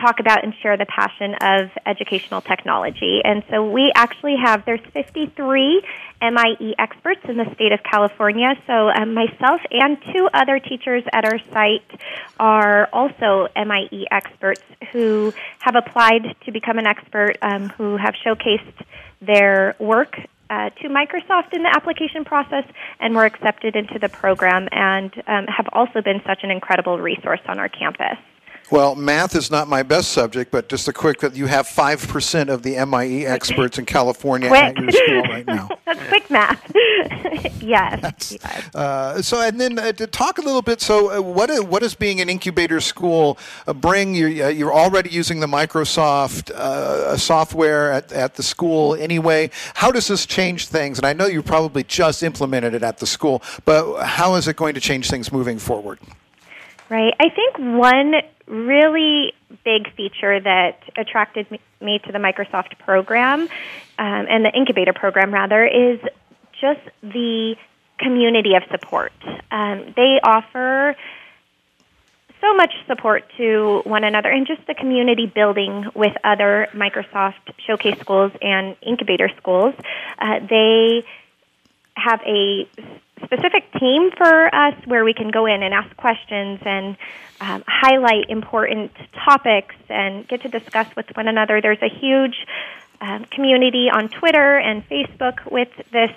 talk 0.00 0.20
about 0.20 0.44
and 0.44 0.54
share 0.62 0.76
the 0.76 0.86
passion 0.86 1.34
of 1.40 1.70
educational 1.86 2.40
technology. 2.40 3.20
And 3.24 3.42
so 3.50 3.68
we 3.70 3.92
actually 3.94 4.36
have 4.42 4.64
there's 4.64 4.80
53 4.92 5.82
MIE 6.22 6.74
experts 6.78 7.20
in 7.28 7.36
the 7.36 7.52
state 7.54 7.72
of 7.72 7.80
California. 7.82 8.54
So 8.66 8.90
um, 8.90 9.14
myself 9.14 9.60
and 9.70 9.98
two 10.12 10.28
other 10.32 10.58
teachers 10.58 11.04
at 11.12 11.24
our 11.24 11.38
site 11.52 12.00
are 12.38 12.88
also 12.92 13.48
MIE 13.56 14.06
experts 14.10 14.62
who 14.92 15.32
have 15.60 15.76
applied 15.76 16.36
to 16.44 16.52
become 16.52 16.78
an 16.78 16.86
expert, 16.86 17.36
um, 17.42 17.68
who 17.70 17.96
have 17.96 18.14
showcased 18.24 18.84
their 19.20 19.76
work 19.78 20.16
uh, 20.50 20.70
to 20.70 20.88
Microsoft 20.88 21.52
in 21.52 21.62
the 21.62 21.70
application 21.74 22.24
process 22.24 22.64
and 22.98 23.14
were 23.14 23.24
accepted 23.24 23.76
into 23.76 23.98
the 23.98 24.08
program 24.08 24.68
and 24.72 25.12
um, 25.26 25.46
have 25.46 25.68
also 25.72 26.02
been 26.02 26.20
such 26.26 26.40
an 26.42 26.50
incredible 26.50 26.98
resource 26.98 27.40
on 27.46 27.58
our 27.58 27.68
campus. 27.68 28.18
Well, 28.70 28.94
math 28.94 29.34
is 29.34 29.50
not 29.50 29.66
my 29.66 29.82
best 29.82 30.12
subject, 30.12 30.52
but 30.52 30.68
just 30.68 30.86
a 30.86 30.92
quick 30.92 31.20
you 31.34 31.46
have 31.46 31.66
5% 31.66 32.48
of 32.48 32.62
the 32.62 32.84
MIE 32.86 33.26
experts 33.26 33.78
in 33.78 33.84
California 33.84 34.48
quick. 34.48 34.62
at 34.62 34.78
your 34.78 34.92
school 34.92 35.22
right 35.22 35.46
now. 35.46 35.68
That's 35.84 36.08
quick 36.08 36.30
math. 36.30 36.72
yes. 37.60 38.32
yes. 38.32 38.74
Uh, 38.74 39.20
so, 39.22 39.40
and 39.40 39.60
then 39.60 39.76
uh, 39.78 39.90
to 39.92 40.06
talk 40.06 40.38
a 40.38 40.42
little 40.42 40.62
bit, 40.62 40.80
so 40.80 41.18
uh, 41.18 41.20
what, 41.20 41.50
is, 41.50 41.62
what 41.62 41.82
does 41.82 41.96
being 41.96 42.20
an 42.20 42.28
incubator 42.28 42.80
school 42.80 43.38
uh, 43.66 43.72
bring? 43.72 44.14
You're, 44.14 44.46
uh, 44.46 44.48
you're 44.48 44.72
already 44.72 45.10
using 45.10 45.40
the 45.40 45.48
Microsoft 45.48 46.52
uh, 46.52 47.16
software 47.16 47.90
at, 47.92 48.12
at 48.12 48.36
the 48.36 48.42
school 48.44 48.94
anyway. 48.94 49.50
How 49.74 49.90
does 49.90 50.06
this 50.06 50.26
change 50.26 50.68
things? 50.68 50.96
And 50.98 51.06
I 51.06 51.12
know 51.12 51.26
you 51.26 51.42
probably 51.42 51.82
just 51.82 52.22
implemented 52.22 52.74
it 52.74 52.84
at 52.84 52.98
the 52.98 53.06
school, 53.06 53.42
but 53.64 54.04
how 54.04 54.36
is 54.36 54.46
it 54.46 54.54
going 54.54 54.74
to 54.74 54.80
change 54.80 55.10
things 55.10 55.32
moving 55.32 55.58
forward? 55.58 55.98
Right. 56.88 57.14
I 57.20 57.28
think 57.28 57.56
one 57.58 58.14
really 58.50 59.32
big 59.64 59.92
feature 59.94 60.40
that 60.40 60.82
attracted 60.96 61.46
me 61.80 62.00
to 62.04 62.12
the 62.12 62.18
Microsoft 62.18 62.78
program 62.78 63.42
um, 63.42 63.48
and 64.28 64.44
the 64.44 64.50
incubator 64.54 64.92
program, 64.92 65.32
rather, 65.32 65.64
is 65.64 66.00
just 66.60 66.80
the 67.02 67.56
community 67.98 68.54
of 68.54 68.62
support. 68.70 69.12
Um, 69.50 69.92
they 69.96 70.20
offer 70.22 70.96
so 72.40 72.54
much 72.54 72.72
support 72.86 73.24
to 73.36 73.82
one 73.84 74.04
another 74.04 74.30
and 74.30 74.46
just 74.46 74.66
the 74.66 74.74
community 74.74 75.26
building 75.26 75.86
with 75.94 76.12
other 76.24 76.68
Microsoft 76.72 77.52
Showcase 77.66 77.98
schools 78.00 78.32
and 78.40 78.76
incubator 78.82 79.30
schools. 79.36 79.74
Uh, 80.18 80.40
they 80.48 81.04
have 81.94 82.20
a 82.26 82.66
specific 83.24 83.72
team 83.78 84.10
for 84.16 84.54
us 84.54 84.74
where 84.86 85.04
we 85.04 85.14
can 85.14 85.30
go 85.30 85.46
in 85.46 85.62
and 85.62 85.74
ask 85.74 85.94
questions 85.96 86.60
and 86.64 86.96
um, 87.40 87.64
highlight 87.66 88.28
important 88.28 88.92
topics 89.24 89.74
and 89.88 90.26
get 90.28 90.42
to 90.42 90.48
discuss 90.48 90.86
with 90.96 91.06
one 91.14 91.28
another. 91.28 91.60
There's 91.60 91.82
a 91.82 91.88
huge 91.88 92.46
um, 93.00 93.24
community 93.26 93.88
on 93.92 94.08
Twitter 94.08 94.58
and 94.58 94.86
Facebook 94.88 95.50
with 95.50 95.70
this 95.92 96.10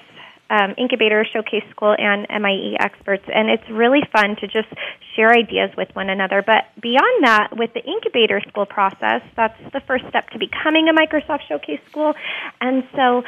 um, 0.49 0.75
incubator 0.77 1.25
showcase 1.25 1.63
school 1.71 1.95
and 1.97 2.27
MIE 2.29 2.75
experts, 2.79 3.23
and 3.33 3.49
it's 3.49 3.67
really 3.69 4.01
fun 4.11 4.35
to 4.35 4.47
just 4.47 4.67
share 5.15 5.31
ideas 5.31 5.71
with 5.77 5.89
one 5.95 6.09
another. 6.09 6.43
But 6.45 6.65
beyond 6.79 7.23
that, 7.23 7.55
with 7.55 7.73
the 7.73 7.83
incubator 7.83 8.41
school 8.49 8.65
process, 8.65 9.21
that's 9.35 9.59
the 9.71 9.79
first 9.81 10.05
step 10.09 10.29
to 10.31 10.39
becoming 10.39 10.89
a 10.89 10.93
Microsoft 10.93 11.47
Showcase 11.47 11.79
school, 11.89 12.13
and 12.61 12.83
so 12.95 13.23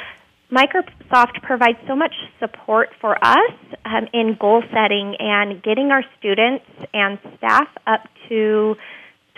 Microsoft 0.52 1.42
provides 1.42 1.80
so 1.88 1.96
much 1.96 2.14
support 2.40 2.90
for 3.02 3.18
us 3.24 3.54
um, 3.84 4.08
in 4.14 4.38
goal 4.40 4.62
setting 4.72 5.16
and 5.20 5.62
getting 5.64 5.92
our 5.92 6.04
students 6.20 6.66
and 6.94 7.18
staff 7.38 7.68
up 7.88 8.02
to 8.30 8.76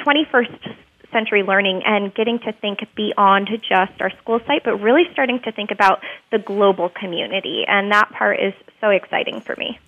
21st 0.06 0.76
century 1.12 1.44
learning 1.44 1.82
and 1.86 2.14
getting 2.14 2.40
to 2.40 2.52
think 2.52 2.80
beyond 2.96 3.50
just 3.62 4.02
our 4.02 4.12
school 4.22 4.40
site, 4.46 4.64
but 4.66 4.78
really 4.78 5.04
starting 5.14 5.40
to 5.46 5.52
think 5.52 5.72
about 5.72 6.00
the 6.32 6.40
global 6.40 6.90
community. 6.90 7.64
And 7.66 7.92
that 7.92 8.10
part 8.12 8.40
is 8.40 8.54
so 8.82 8.90
exciting 8.90 9.40
for 9.40 9.56
me. 9.58 9.80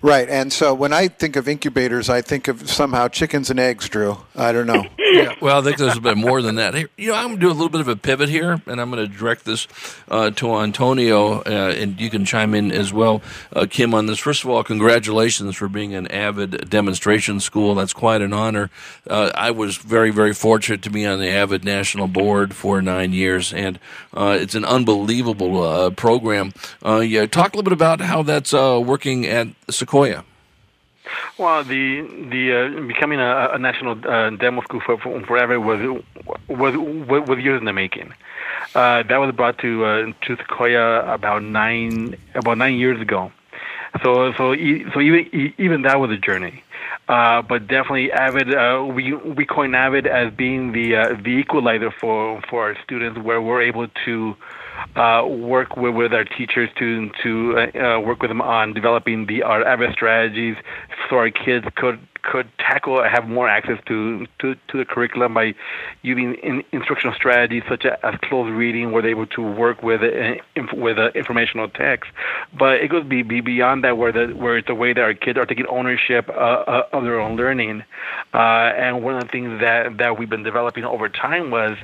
Right, 0.00 0.28
and 0.28 0.52
so 0.52 0.74
when 0.74 0.92
I 0.92 1.08
think 1.08 1.34
of 1.34 1.48
incubators, 1.48 2.08
I 2.08 2.22
think 2.22 2.46
of 2.46 2.70
somehow 2.70 3.08
chickens 3.08 3.50
and 3.50 3.58
eggs, 3.58 3.88
Drew. 3.88 4.18
I 4.36 4.52
don't 4.52 4.68
know. 4.68 4.84
yeah, 4.98 5.34
well, 5.40 5.58
I 5.58 5.64
think 5.64 5.76
there's 5.76 5.96
a 5.96 6.00
bit 6.00 6.16
more 6.16 6.40
than 6.40 6.54
that. 6.54 6.74
Hey, 6.74 6.86
you 6.96 7.08
know, 7.08 7.14
I'm 7.14 7.26
going 7.26 7.36
to 7.36 7.40
do 7.40 7.48
a 7.48 7.52
little 7.52 7.68
bit 7.68 7.80
of 7.80 7.88
a 7.88 7.96
pivot 7.96 8.28
here, 8.28 8.62
and 8.66 8.80
I'm 8.80 8.92
going 8.92 9.10
to 9.10 9.12
direct 9.12 9.44
this 9.44 9.66
uh, 10.08 10.30
to 10.30 10.54
Antonio, 10.54 11.40
uh, 11.40 11.74
and 11.76 12.00
you 12.00 12.10
can 12.10 12.24
chime 12.24 12.54
in 12.54 12.70
as 12.70 12.92
well, 12.92 13.22
uh, 13.52 13.66
Kim, 13.68 13.92
on 13.92 14.06
this. 14.06 14.20
First 14.20 14.44
of 14.44 14.50
all, 14.50 14.62
congratulations 14.62 15.56
for 15.56 15.68
being 15.68 15.94
an 15.94 16.06
Avid 16.12 16.70
demonstration 16.70 17.40
school. 17.40 17.74
That's 17.74 17.92
quite 17.92 18.22
an 18.22 18.32
honor. 18.32 18.70
Uh, 19.10 19.32
I 19.34 19.50
was 19.50 19.78
very, 19.78 20.12
very 20.12 20.32
fortunate 20.32 20.80
to 20.82 20.90
be 20.90 21.06
on 21.06 21.18
the 21.18 21.28
Avid 21.28 21.64
National 21.64 22.06
Board 22.06 22.54
for 22.54 22.80
nine 22.80 23.12
years, 23.12 23.52
and 23.52 23.80
uh, 24.14 24.38
it's 24.40 24.54
an 24.54 24.64
unbelievable 24.64 25.60
uh, 25.64 25.90
program. 25.90 26.52
yeah, 26.84 27.26
talk 27.26 27.52
a 27.52 27.56
little 27.56 27.64
bit 27.64 27.72
about 27.72 28.00
how 28.00 28.22
that's 28.22 28.52
working 28.52 29.26
at 29.26 29.48
Sequoia. 29.88 30.22
Well, 31.38 31.64
the 31.64 32.02
the 32.30 32.52
uh, 32.52 32.86
becoming 32.86 33.20
a, 33.20 33.50
a 33.54 33.58
national 33.58 34.06
uh, 34.06 34.28
demo 34.30 34.60
school 34.60 34.80
for, 34.84 34.98
for 34.98 35.22
forever 35.22 35.58
was 35.58 35.80
was 36.46 36.74
was 36.76 37.38
years 37.38 37.58
in 37.58 37.64
the 37.64 37.72
making. 37.72 38.12
Uh, 38.74 39.02
that 39.04 39.16
was 39.16 39.34
brought 39.34 39.56
to 39.60 39.84
uh, 39.86 40.12
to 40.26 40.36
Sequoia 40.36 41.10
about 41.10 41.42
nine 41.42 42.16
about 42.34 42.58
nine 42.58 42.74
years 42.74 43.00
ago. 43.00 43.32
So 44.02 44.32
so 44.32 44.54
so 44.92 45.00
even 45.00 45.54
even 45.56 45.82
that 45.82 45.98
was 45.98 46.10
a 46.10 46.18
journey. 46.18 46.62
Uh, 47.08 47.40
but 47.40 47.66
definitely 47.66 48.12
Avid, 48.12 48.54
uh, 48.54 48.84
we 48.84 49.14
we 49.14 49.46
coin 49.46 49.74
Avid 49.74 50.06
as 50.06 50.30
being 50.34 50.72
the 50.72 51.18
the 51.24 51.30
equalizer 51.30 51.90
for 51.90 52.42
for 52.50 52.68
our 52.68 52.76
students, 52.84 53.18
where 53.18 53.40
we're 53.40 53.62
able 53.62 53.88
to 54.04 54.36
uh, 54.96 55.26
work 55.26 55.76
with, 55.76 55.94
with 55.94 56.12
our 56.12 56.24
teachers 56.24 56.68
to 56.78 57.10
to 57.22 57.56
uh, 57.58 57.78
uh, 57.78 58.00
work 58.00 58.20
with 58.20 58.30
them 58.30 58.40
on 58.40 58.72
developing 58.72 59.26
the 59.26 59.42
our 59.42 59.66
Avid 59.66 59.92
strategies, 59.92 60.56
so 61.08 61.16
our 61.16 61.30
kids 61.30 61.66
could 61.76 62.00
could 62.22 62.48
tackle 62.58 63.02
have 63.02 63.28
more 63.28 63.48
access 63.48 63.78
to 63.86 64.26
to, 64.40 64.54
to 64.68 64.78
the 64.78 64.84
curriculum 64.84 65.34
by 65.34 65.54
using 66.02 66.34
in, 66.34 66.64
instructional 66.72 67.14
strategies 67.14 67.62
such 67.68 67.84
as 67.86 68.14
closed 68.22 68.50
reading, 68.50 68.92
where 68.92 69.02
they're 69.02 69.10
able 69.10 69.26
to 69.26 69.42
work 69.42 69.82
with 69.82 70.02
uh, 70.02 70.40
inf- 70.54 70.72
with 70.72 70.98
uh, 70.98 71.10
informational 71.14 71.68
text. 71.68 72.10
But 72.56 72.80
it 72.80 72.88
goes 72.88 73.04
be, 73.04 73.22
be 73.22 73.40
beyond 73.40 73.84
that, 73.84 73.96
where 73.96 74.12
the 74.12 74.28
where 74.34 74.58
it's 74.58 74.68
a 74.68 74.74
way 74.74 74.92
that 74.92 75.00
our 75.00 75.14
kids 75.14 75.38
are 75.38 75.46
taking 75.46 75.66
ownership 75.66 76.28
uh, 76.28 76.32
uh, 76.32 76.88
of 76.92 77.04
their 77.04 77.20
own 77.20 77.36
learning. 77.36 77.84
Uh, 78.34 78.38
and 78.38 79.02
one 79.02 79.14
of 79.14 79.22
the 79.22 79.28
things 79.28 79.60
that 79.60 79.98
that 79.98 80.18
we've 80.18 80.30
been 80.30 80.42
developing 80.42 80.84
over 80.84 81.08
time 81.08 81.50
was 81.50 81.76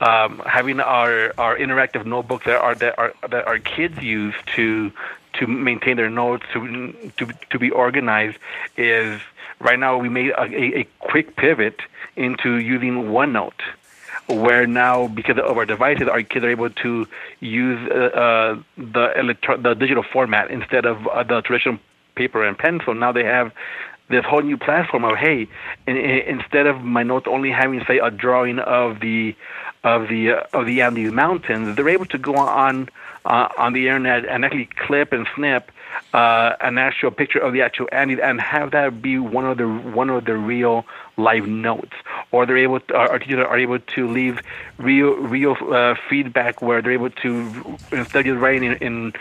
um, 0.00 0.42
having 0.46 0.80
our 0.80 1.32
our 1.38 1.56
interactive 1.56 2.04
notebooks 2.04 2.44
that 2.46 2.60
are 2.60 2.74
that 2.74 2.98
are 2.98 3.14
that 3.28 3.46
our 3.46 3.58
kids 3.58 4.02
use 4.02 4.34
to 4.56 4.92
to 5.34 5.46
maintain 5.46 5.96
their 5.96 6.10
notes 6.10 6.44
to 6.52 6.92
to 7.16 7.26
to 7.50 7.58
be 7.58 7.70
organized 7.70 8.38
is 8.76 9.20
right 9.60 9.78
now 9.78 9.98
we 9.98 10.08
made 10.08 10.30
a, 10.30 10.80
a, 10.80 10.86
quick 11.00 11.36
pivot 11.36 11.80
into 12.16 12.56
using 12.56 13.04
OneNote 13.04 13.52
where 14.26 14.66
now 14.66 15.08
because 15.08 15.38
of 15.38 15.56
our 15.56 15.66
devices, 15.66 16.08
our 16.08 16.22
kids 16.22 16.44
are 16.44 16.50
able 16.50 16.70
to 16.70 17.06
use 17.40 17.90
uh, 17.90 17.94
uh, 17.94 18.62
the 18.76 19.18
electro- 19.18 19.56
the 19.56 19.74
digital 19.74 20.02
format 20.02 20.50
instead 20.50 20.86
of 20.86 21.06
uh, 21.08 21.22
the 21.22 21.42
traditional 21.42 21.78
paper 22.14 22.44
and 22.44 22.56
pencil. 22.56 22.94
Now 22.94 23.12
they 23.12 23.24
have 23.24 23.52
this 24.08 24.24
whole 24.24 24.42
new 24.42 24.56
platform 24.56 25.04
of 25.04 25.16
hey, 25.16 25.48
in, 25.86 25.96
in, 25.96 26.38
instead 26.38 26.66
of 26.66 26.82
my 26.82 27.02
notes 27.02 27.26
only 27.28 27.50
having 27.50 27.84
say 27.86 27.98
a 27.98 28.10
drawing 28.10 28.58
of 28.58 29.00
the 29.00 29.34
of 29.82 30.08
the 30.08 30.32
uh, 30.32 30.42
of 30.52 30.66
the 30.66 30.82
Andes 30.82 31.12
Mountains, 31.12 31.76
they're 31.76 31.88
able 31.88 32.06
to 32.06 32.18
go 32.18 32.36
on 32.36 32.88
uh, 33.24 33.48
on 33.58 33.72
the 33.72 33.88
internet 33.88 34.26
and 34.26 34.44
actually 34.44 34.66
clip 34.86 35.12
and 35.12 35.26
snip 35.34 35.70
uh, 36.12 36.56
an 36.60 36.78
actual 36.78 37.10
picture 37.10 37.38
of 37.38 37.52
the 37.52 37.62
actual 37.62 37.88
Andes 37.92 38.18
and 38.20 38.40
have 38.40 38.70
that 38.72 39.02
be 39.02 39.18
one 39.18 39.44
of 39.44 39.58
the 39.58 39.68
one 39.68 40.10
of 40.10 40.24
the 40.24 40.36
real 40.36 40.84
live 41.16 41.46
notes. 41.46 41.92
Or 42.32 42.46
they're 42.46 42.58
able 42.58 42.80
to, 42.80 42.94
our 42.94 43.18
teachers 43.18 43.44
are 43.46 43.58
able 43.58 43.78
to 43.78 44.08
leave 44.08 44.40
real 44.78 45.14
real 45.14 45.56
uh, 45.72 45.94
feedback 46.08 46.62
where 46.62 46.82
they're 46.82 46.92
able 46.92 47.10
to 47.10 47.78
instead 47.92 48.26
of 48.26 48.40
writing 48.40 48.72
in, 48.72 48.76
in 48.78 49.12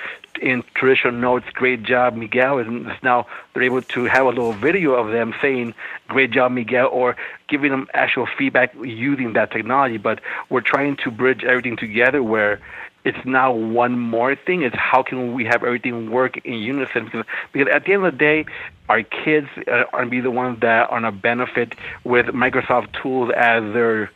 in 0.42 0.64
traditional 0.74 1.14
notes, 1.14 1.46
great 1.54 1.84
job, 1.84 2.16
Miguel, 2.16 2.58
and 2.60 2.92
now 3.02 3.26
they're 3.54 3.64
able 3.64 3.82
to 3.82 4.06
have 4.06 4.26
a 4.26 4.30
little 4.30 4.54
video 4.54 4.94
of 4.94 5.12
them 5.12 5.34
saying, 5.42 5.74
great 6.08 6.32
job, 6.32 6.52
Miguel, 6.52 6.90
or 6.92 7.16
giving 7.48 7.72
them 7.72 7.88
actual 7.94 8.28
feedback 8.38 8.74
using 8.76 9.34
that 9.34 9.52
technology. 9.52 9.98
But 9.98 10.20
we're 10.50 10.62
trying 10.62 10.98
to 10.98 11.12
bridge 11.12 11.44
everything 11.44 11.78
together 11.78 12.24
where 12.24 12.60
it's 13.06 13.18
now 13.26 13.52
one 13.54 14.00
more 14.00 14.36
thing. 14.36 14.64
It's 14.64 14.76
how 14.76 15.04
can 15.04 15.34
we 15.34 15.46
have 15.46 15.64
everything 15.64 16.10
work 16.10 16.38
in 16.46 16.54
unison? 16.54 17.06
Because, 17.06 17.26
because 17.52 17.68
at 17.74 17.86
the 17.86 17.94
end 17.94 18.06
of 18.06 18.14
the 18.14 18.18
day, 18.18 18.46
our 18.90 19.04
kids 19.04 19.48
are 19.68 19.86
going 19.92 20.06
to 20.06 20.10
be 20.10 20.22
the 20.22 20.32
ones 20.32 20.60
that 20.62 20.90
are 20.90 21.00
going 21.00 21.04
to 21.04 21.12
benefit 21.12 21.76
with 22.04 22.28
Microsoft 22.28 22.94
tools 23.02 23.32
as 23.36 23.62
their 23.74 24.12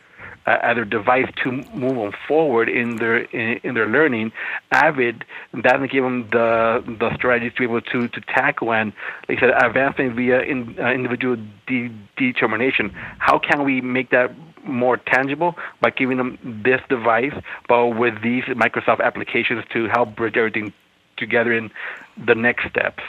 uh, 0.45 0.57
as 0.61 0.75
their 0.75 0.85
device 0.85 1.29
to 1.43 1.51
move 1.51 1.95
them 1.95 2.13
forward 2.27 2.69
in 2.69 2.95
their 2.95 3.17
in, 3.17 3.59
in 3.63 3.75
their 3.75 3.87
learning. 3.87 4.31
Avid 4.71 5.25
doesn't 5.61 5.91
give 5.91 6.03
them 6.03 6.29
the 6.31 6.83
the 6.99 7.13
strategies 7.15 7.53
to 7.53 7.59
be 7.59 7.65
able 7.65 7.81
to 7.81 8.07
to 8.07 8.21
tackle 8.21 8.71
and, 8.71 8.93
like 9.27 9.39
I 9.39 9.41
said, 9.41 9.63
advancing 9.63 10.15
via 10.15 10.41
in, 10.41 10.77
uh, 10.79 10.91
individual 10.91 11.37
de- 11.67 11.91
determination. 12.15 12.91
How 13.19 13.37
can 13.37 13.65
we 13.65 13.81
make 13.81 14.11
that 14.11 14.31
more 14.67 14.97
tangible 14.97 15.55
by 15.81 15.89
giving 15.89 16.17
them 16.17 16.37
this 16.43 16.81
device, 16.89 17.33
but 17.67 17.87
with 17.87 18.21
these 18.21 18.43
Microsoft 18.45 19.01
applications 19.01 19.63
to 19.73 19.87
help 19.87 20.15
bridge 20.15 20.37
everything 20.37 20.73
together 21.17 21.51
in 21.53 21.71
the 22.17 22.35
next 22.35 22.69
steps. 22.69 23.03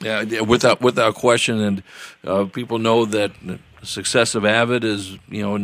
Yeah, 0.00 0.40
without 0.40 0.80
without 0.80 1.14
question, 1.14 1.60
and 1.60 1.82
uh, 2.24 2.44
people 2.44 2.78
know 2.78 3.06
that 3.06 3.32
the 3.42 3.58
success 3.82 4.34
of 4.34 4.44
Avid 4.44 4.84
is 4.84 5.18
you 5.28 5.42
know 5.42 5.56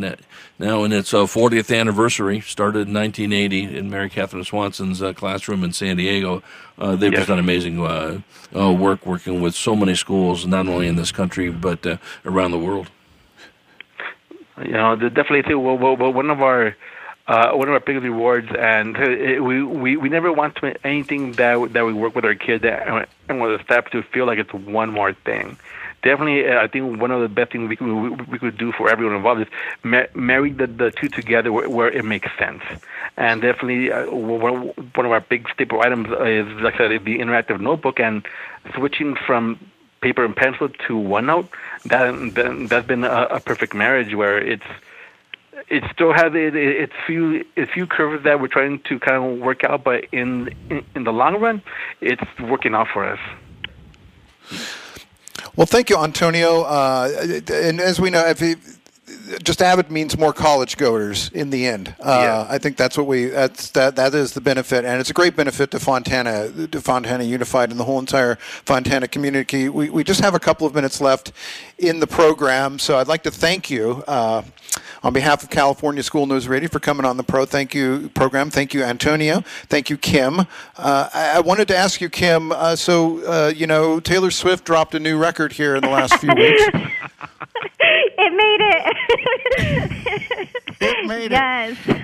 now 0.57 0.83
in 0.83 0.91
its 0.91 1.13
uh, 1.13 1.25
40th 1.25 1.77
anniversary. 1.77 2.39
Started 2.39 2.87
in 2.87 2.93
1980 2.93 3.77
in 3.77 3.89
Mary 3.89 4.09
Catherine 4.09 4.43
Swanson's 4.43 5.01
uh, 5.01 5.13
classroom 5.13 5.63
in 5.63 5.73
San 5.73 5.97
Diego. 5.97 6.41
Uh, 6.77 6.95
they've 6.95 7.13
yes. 7.13 7.27
done 7.27 7.39
amazing 7.39 7.79
uh, 7.85 8.21
uh, 8.55 8.71
work 8.71 9.05
working 9.05 9.41
with 9.41 9.53
so 9.53 9.75
many 9.75 9.93
schools, 9.93 10.47
not 10.47 10.67
only 10.67 10.87
in 10.87 10.95
this 10.95 11.11
country 11.11 11.51
but 11.51 11.85
around 12.25 12.51
the 12.51 12.59
world. 12.59 12.89
You 14.65 14.73
know, 14.73 14.95
definitely 14.95 15.55
one 15.55 16.29
of 16.29 16.41
our 16.41 16.75
uh, 17.27 17.51
one 17.51 17.67
of 17.67 17.73
our 17.73 17.79
biggest 17.79 18.03
rewards, 18.03 18.49
and 18.57 18.97
it, 18.97 19.43
we, 19.43 19.63
we 19.63 19.95
we 19.95 20.09
never 20.09 20.31
want 20.33 20.55
to 20.57 20.75
anything 20.85 21.33
that 21.33 21.73
that 21.73 21.85
we 21.85 21.93
work 21.93 22.15
with 22.15 22.25
our 22.25 22.35
kids 22.35 22.63
that, 22.63 23.07
and 23.29 23.41
with 23.41 23.57
the 23.57 23.63
staff 23.63 23.89
to 23.91 24.01
feel 24.03 24.25
like 24.25 24.39
it's 24.39 24.53
one 24.53 24.91
more 24.91 25.13
thing. 25.13 25.57
Definitely, 26.03 26.47
uh, 26.47 26.63
I 26.63 26.67
think 26.67 26.99
one 26.99 27.11
of 27.11 27.21
the 27.21 27.29
best 27.29 27.51
things 27.51 27.69
we 27.69 27.75
could 27.75 27.87
we, 27.87 28.09
we 28.09 28.39
could 28.39 28.57
do 28.57 28.71
for 28.71 28.89
everyone 28.89 29.15
involved 29.15 29.41
is 29.41 29.47
ma- 29.83 30.07
marry 30.15 30.51
the, 30.51 30.65
the 30.65 30.89
two 30.89 31.09
together 31.09 31.51
where, 31.51 31.69
where 31.69 31.91
it 31.91 32.03
makes 32.03 32.27
sense. 32.39 32.63
And 33.17 33.41
definitely, 33.41 33.91
uh, 33.91 34.09
one, 34.09 34.73
one 34.95 35.05
of 35.05 35.11
our 35.11 35.21
big 35.21 35.47
staple 35.53 35.81
items 35.81 36.07
is, 36.07 36.47
like 36.61 36.75
I 36.75 36.89
said, 36.89 37.05
the 37.05 37.19
interactive 37.19 37.61
notebook 37.61 37.99
and 37.99 38.25
switching 38.75 39.15
from 39.15 39.59
paper 40.01 40.25
and 40.25 40.35
pencil 40.35 40.69
to 40.69 40.93
OneNote, 40.93 41.47
that, 41.85 42.11
that 42.35 42.67
that's 42.69 42.87
been 42.87 43.03
a, 43.03 43.27
a 43.31 43.39
perfect 43.39 43.73
marriage 43.73 44.13
where 44.15 44.37
it's 44.37 44.63
it 45.69 45.83
still 45.93 46.11
has 46.11 46.33
it, 46.33 46.55
it's 46.55 46.93
few 47.07 47.45
it's 47.55 47.71
few 47.71 47.87
curves 47.87 48.23
that 48.23 48.41
we're 48.41 48.47
trying 48.47 48.79
to 48.89 48.99
kind 48.99 49.23
of 49.23 49.39
work 49.39 49.63
out, 49.63 49.83
but 49.83 50.05
in 50.11 50.53
in, 50.69 50.83
in 50.95 51.03
the 51.03 51.13
long 51.13 51.39
run, 51.39 51.61
it's 52.01 52.23
working 52.39 52.73
out 52.73 52.87
for 52.93 53.05
us. 53.05 53.19
Well, 55.55 55.67
thank 55.67 55.89
you, 55.89 55.97
Antonio. 55.97 56.61
Uh, 56.61 57.39
and 57.51 57.79
as 57.81 57.99
we 57.99 58.09
know, 58.09 58.25
if 58.25 58.41
just 59.43 59.61
Avid 59.61 59.91
means 59.91 60.17
more 60.17 60.33
college 60.33 60.77
goers 60.77 61.29
in 61.33 61.49
the 61.49 61.65
end. 61.65 61.95
Uh, 61.99 62.19
yeah. 62.21 62.47
I 62.49 62.57
think 62.57 62.77
that's 62.77 62.97
what 62.97 63.07
we 63.07 63.25
that's 63.25 63.71
that 63.71 63.95
that 63.95 64.13
is 64.13 64.33
the 64.33 64.41
benefit, 64.41 64.85
and 64.85 64.99
it's 64.99 65.09
a 65.09 65.13
great 65.13 65.35
benefit 65.35 65.71
to 65.71 65.79
Fontana, 65.79 66.67
to 66.67 66.81
Fontana 66.81 67.23
Unified, 67.23 67.71
and 67.71 67.79
the 67.79 67.83
whole 67.83 67.99
entire 67.99 68.35
Fontana 68.35 69.07
community. 69.07 69.69
We 69.69 69.89
we 69.89 70.03
just 70.03 70.21
have 70.21 70.35
a 70.35 70.39
couple 70.39 70.67
of 70.67 70.75
minutes 70.75 71.01
left 71.01 71.31
in 71.77 71.99
the 71.99 72.07
program, 72.07 72.79
so 72.79 72.97
I'd 72.97 73.07
like 73.07 73.23
to 73.23 73.31
thank 73.31 73.69
you. 73.69 74.03
Uh, 74.07 74.43
on 75.03 75.13
behalf 75.13 75.43
of 75.43 75.49
California 75.49 76.03
School 76.03 76.25
News 76.27 76.47
Radio 76.47 76.69
for 76.69 76.79
coming 76.79 77.05
on 77.05 77.17
the 77.17 77.23
pro, 77.23 77.45
thank 77.45 77.73
you 77.73 78.09
program. 78.13 78.49
Thank 78.49 78.73
you, 78.73 78.83
Antonio. 78.83 79.41
Thank 79.67 79.89
you, 79.89 79.97
Kim. 79.97 80.41
Uh, 80.41 80.45
I, 80.77 81.33
I, 81.35 81.39
wanted 81.39 81.67
to 81.69 81.77
ask 81.77 82.01
you, 82.01 82.09
Kim. 82.09 82.51
Uh, 82.51 82.75
so 82.75 83.25
uh, 83.25 83.47
you 83.49 83.67
know, 83.67 83.99
Taylor 83.99 84.31
Swift 84.31 84.63
dropped 84.63 84.93
a 84.95 84.99
new 84.99 85.17
record 85.17 85.53
here 85.53 85.75
in 85.75 85.81
the 85.81 85.89
last 85.89 86.15
few 86.17 86.33
weeks. 86.35 86.63
It 90.79 91.05
made 91.07 91.31
yes. 91.31 91.77
it. 91.87 91.97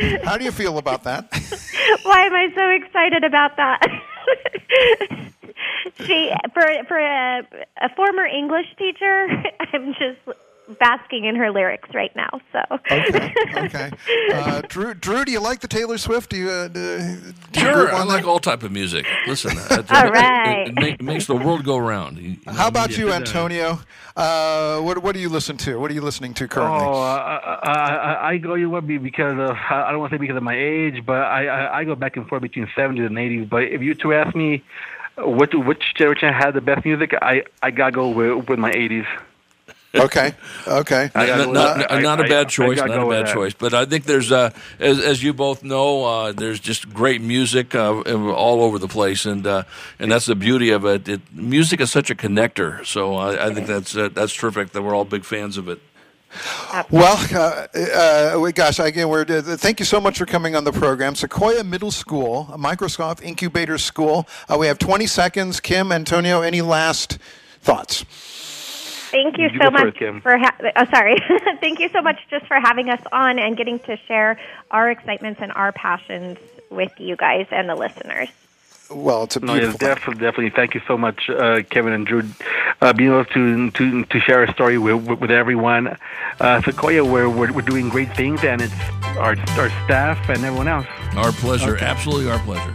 Yes. 0.00 0.20
How 0.24 0.36
do 0.36 0.44
you 0.44 0.52
feel 0.52 0.78
about 0.78 1.04
that? 1.04 1.28
Why 2.02 2.26
am 2.26 2.34
I 2.34 2.48
so 2.54 2.68
excited 2.70 3.24
about 3.24 3.56
that? 3.56 3.80
she 6.06 6.32
for 6.52 6.62
for 6.86 6.98
a, 6.98 7.42
a 7.80 7.88
former 7.96 8.26
English 8.26 8.66
teacher, 8.78 9.28
I'm 9.72 9.94
just 9.94 10.38
basking 10.78 11.24
in 11.24 11.36
her 11.36 11.50
lyrics 11.50 11.88
right 11.94 12.14
now. 12.14 12.28
So 12.52 12.60
okay, 12.72 13.04
okay. 13.56 13.90
Uh, 14.32 14.62
Drew, 14.68 14.94
Drew, 14.94 15.24
do 15.24 15.32
you 15.32 15.40
like 15.40 15.60
the 15.60 15.68
Taylor 15.68 15.98
Swift? 15.98 16.30
Do 16.30 16.36
you? 16.36 16.50
Uh, 16.50 16.68
do 16.68 17.60
sure, 17.60 17.92
I 17.92 18.04
like 18.04 18.26
all 18.26 18.38
type 18.38 18.62
of 18.62 18.72
music. 18.72 19.06
Listen, 19.26 19.58
uh, 19.70 19.82
all 19.90 20.10
right, 20.10 20.68
it, 20.68 20.78
it, 20.78 20.94
it, 20.94 21.02
makes 21.02 21.26
the 21.26 21.36
world 21.36 21.64
go 21.64 21.78
round. 21.78 22.18
You 22.18 22.36
know, 22.46 22.52
How 22.52 22.68
about 22.68 22.96
you, 22.96 23.12
Antonio? 23.12 23.80
Uh, 24.16 24.80
what 24.80 25.02
what 25.02 25.14
do 25.14 25.20
you 25.20 25.28
listen 25.28 25.56
to? 25.58 25.78
What 25.78 25.90
are 25.90 25.94
you 25.94 26.02
listening 26.02 26.34
to 26.34 26.48
currently? 26.48 26.86
Oh, 26.86 27.00
I, 27.00 27.60
I, 27.62 28.28
I 28.30 28.36
go 28.38 28.54
you 28.54 28.68
would 28.70 28.86
be 28.86 28.98
because 28.98 29.38
of 29.38 29.56
I 29.70 29.90
don't 29.90 30.00
want 30.00 30.10
to 30.10 30.16
say 30.16 30.20
because 30.20 30.36
of 30.36 30.42
my 30.42 30.56
age, 30.58 31.04
but 31.06 31.22
I, 31.22 31.46
I, 31.46 31.78
I 31.78 31.84
go 31.84 31.94
back 31.94 32.16
and 32.16 32.28
forth 32.28 32.42
between 32.42 32.66
70s 32.76 33.06
and 33.06 33.16
80s. 33.16 33.48
But 33.48 33.64
if 33.64 33.80
you 33.80 33.94
two 33.94 34.12
ask 34.12 34.34
me, 34.34 34.62
which 35.16 35.52
which 35.54 35.94
generation 35.94 36.32
had 36.32 36.52
the 36.52 36.60
best 36.60 36.84
music, 36.84 37.14
I 37.20 37.44
I 37.62 37.70
gotta 37.70 37.92
go 37.92 38.08
with 38.10 38.48
with 38.48 38.58
my 38.58 38.72
80s 38.72 39.06
okay. 39.94 40.34
Okay. 40.66 41.10
Not, 41.14 41.52
not, 41.52 42.02
not, 42.02 42.20
a 42.20 42.28
bad 42.28 42.48
choice. 42.48 42.78
not 42.78 42.90
a 42.90 43.08
bad 43.08 43.26
choice. 43.26 43.54
But 43.54 43.74
I 43.74 43.84
think 43.86 44.04
there's, 44.04 44.30
uh, 44.30 44.50
as, 44.78 45.00
as 45.00 45.22
you 45.22 45.32
both 45.32 45.62
know, 45.62 46.04
uh, 46.04 46.32
there's 46.32 46.60
just 46.60 46.92
great 46.92 47.22
music 47.22 47.74
uh, 47.74 48.02
all 48.02 48.62
over 48.62 48.78
the 48.78 48.88
place, 48.88 49.24
and 49.24 49.46
uh, 49.46 49.64
and 49.98 50.12
that's 50.12 50.26
the 50.26 50.34
beauty 50.34 50.70
of 50.70 50.84
it. 50.84 51.08
it. 51.08 51.20
Music 51.32 51.80
is 51.80 51.90
such 51.90 52.10
a 52.10 52.14
connector. 52.14 52.84
So 52.86 53.14
I, 53.14 53.46
I 53.46 53.54
think 53.54 53.66
that's 53.66 53.96
uh, 53.96 54.10
that's 54.12 54.34
terrific 54.34 54.72
that 54.72 54.82
we're 54.82 54.94
all 54.94 55.04
big 55.04 55.24
fans 55.24 55.56
of 55.56 55.68
it. 55.68 55.80
Well, 56.90 57.16
uh, 57.34 57.66
uh, 57.74 58.50
gosh, 58.50 58.78
again, 58.78 59.08
we're 59.08 59.22
uh, 59.22 59.56
thank 59.56 59.80
you 59.80 59.86
so 59.86 59.98
much 60.00 60.18
for 60.18 60.26
coming 60.26 60.54
on 60.54 60.64
the 60.64 60.72
program. 60.72 61.14
Sequoia 61.14 61.64
Middle 61.64 61.90
School, 61.90 62.48
a 62.52 62.58
Microsoft 62.58 63.22
Incubator 63.22 63.78
School. 63.78 64.28
we 64.58 64.66
have 64.66 64.78
20 64.78 65.06
seconds. 65.06 65.60
Kim, 65.60 65.90
Antonio, 65.90 66.42
any 66.42 66.60
last 66.60 67.18
thoughts? 67.62 68.04
Thank 69.10 69.38
you, 69.38 69.48
you 69.52 69.58
so 69.60 69.70
much 69.70 69.96
for. 70.22 70.36
Ha- 70.38 70.56
oh, 70.76 70.84
sorry. 70.94 71.16
Thank 71.60 71.80
you 71.80 71.88
so 71.90 72.02
much 72.02 72.18
just 72.30 72.46
for 72.46 72.58
having 72.60 72.90
us 72.90 73.00
on 73.12 73.38
and 73.38 73.56
getting 73.56 73.78
to 73.80 73.96
share 74.06 74.38
our 74.70 74.90
excitements 74.90 75.40
and 75.42 75.52
our 75.52 75.72
passions 75.72 76.38
with 76.70 76.92
you 76.98 77.16
guys 77.16 77.46
and 77.50 77.68
the 77.68 77.74
listeners. 77.74 78.28
well, 78.90 79.24
it's 79.24 79.36
a 79.36 79.40
No, 79.40 79.54
beautiful 79.54 79.72
yes, 79.72 79.96
definitely, 79.96 80.20
definitely. 80.20 80.50
Thank 80.50 80.74
you 80.74 80.80
so 80.86 80.96
much, 80.98 81.28
uh, 81.30 81.62
Kevin 81.70 81.92
and 81.92 82.06
Drew, 82.06 82.22
uh, 82.82 82.92
being 82.92 83.10
able 83.10 83.24
to 83.26 83.70
to 83.70 84.04
to 84.04 84.20
share 84.20 84.42
a 84.44 84.52
story 84.52 84.78
with 84.78 85.06
with, 85.06 85.20
with 85.20 85.30
everyone. 85.30 85.96
Uh, 86.40 86.60
Sequoia, 86.62 87.04
we're, 87.04 87.28
we're 87.28 87.52
we're 87.52 87.62
doing 87.62 87.88
great 87.88 88.14
things, 88.14 88.44
and 88.44 88.60
it's 88.60 88.74
our 89.16 89.36
our 89.58 89.70
staff 89.84 90.28
and 90.28 90.44
everyone 90.44 90.68
else. 90.68 90.86
Our 91.16 91.32
pleasure. 91.32 91.76
Okay. 91.76 91.84
Absolutely 91.86 92.30
our 92.30 92.38
pleasure. 92.40 92.74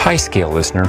Hi, 0.00 0.16
Scale 0.16 0.48
listener. 0.50 0.88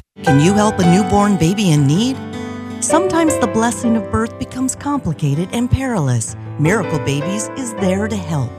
Can 0.23 0.41
you 0.41 0.53
help 0.53 0.77
a 0.77 0.83
newborn 0.83 1.37
baby 1.37 1.71
in 1.71 1.87
need? 1.87 2.17
Sometimes 2.83 3.37
the 3.39 3.47
blessing 3.47 3.95
of 3.95 4.11
birth 4.11 4.37
becomes 4.37 4.75
complicated 4.75 5.47
and 5.53 5.71
perilous. 5.71 6.35
Miracle 6.59 6.99
Babies 6.99 7.47
is 7.57 7.73
there 7.75 8.09
to 8.09 8.15
help. 8.15 8.51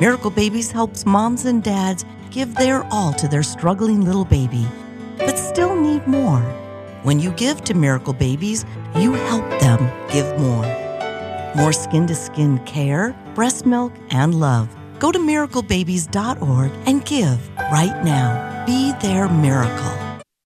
Miracle 0.00 0.30
Babies 0.30 0.70
helps 0.70 1.04
moms 1.04 1.44
and 1.44 1.62
dads 1.62 2.06
give 2.30 2.54
their 2.54 2.84
all 2.90 3.12
to 3.12 3.28
their 3.28 3.42
struggling 3.42 4.04
little 4.04 4.24
baby, 4.24 4.66
but 5.18 5.38
still 5.38 5.76
need 5.76 6.06
more. 6.06 6.40
When 7.02 7.20
you 7.20 7.32
give 7.32 7.62
to 7.64 7.74
Miracle 7.74 8.14
Babies, 8.14 8.64
you 8.96 9.12
help 9.12 9.48
them 9.60 9.78
give 10.10 10.26
more. 10.40 10.64
More 11.54 11.72
skin 11.72 12.06
to 12.06 12.14
skin 12.14 12.58
care, 12.64 13.14
breast 13.34 13.66
milk, 13.66 13.92
and 14.10 14.34
love. 14.34 14.74
Go 14.98 15.12
to 15.12 15.18
miraclebabies.org 15.18 16.72
and 16.86 17.04
give 17.04 17.58
right 17.70 18.04
now. 18.04 18.64
Be 18.64 18.92
their 19.00 19.28
miracle. 19.28 19.99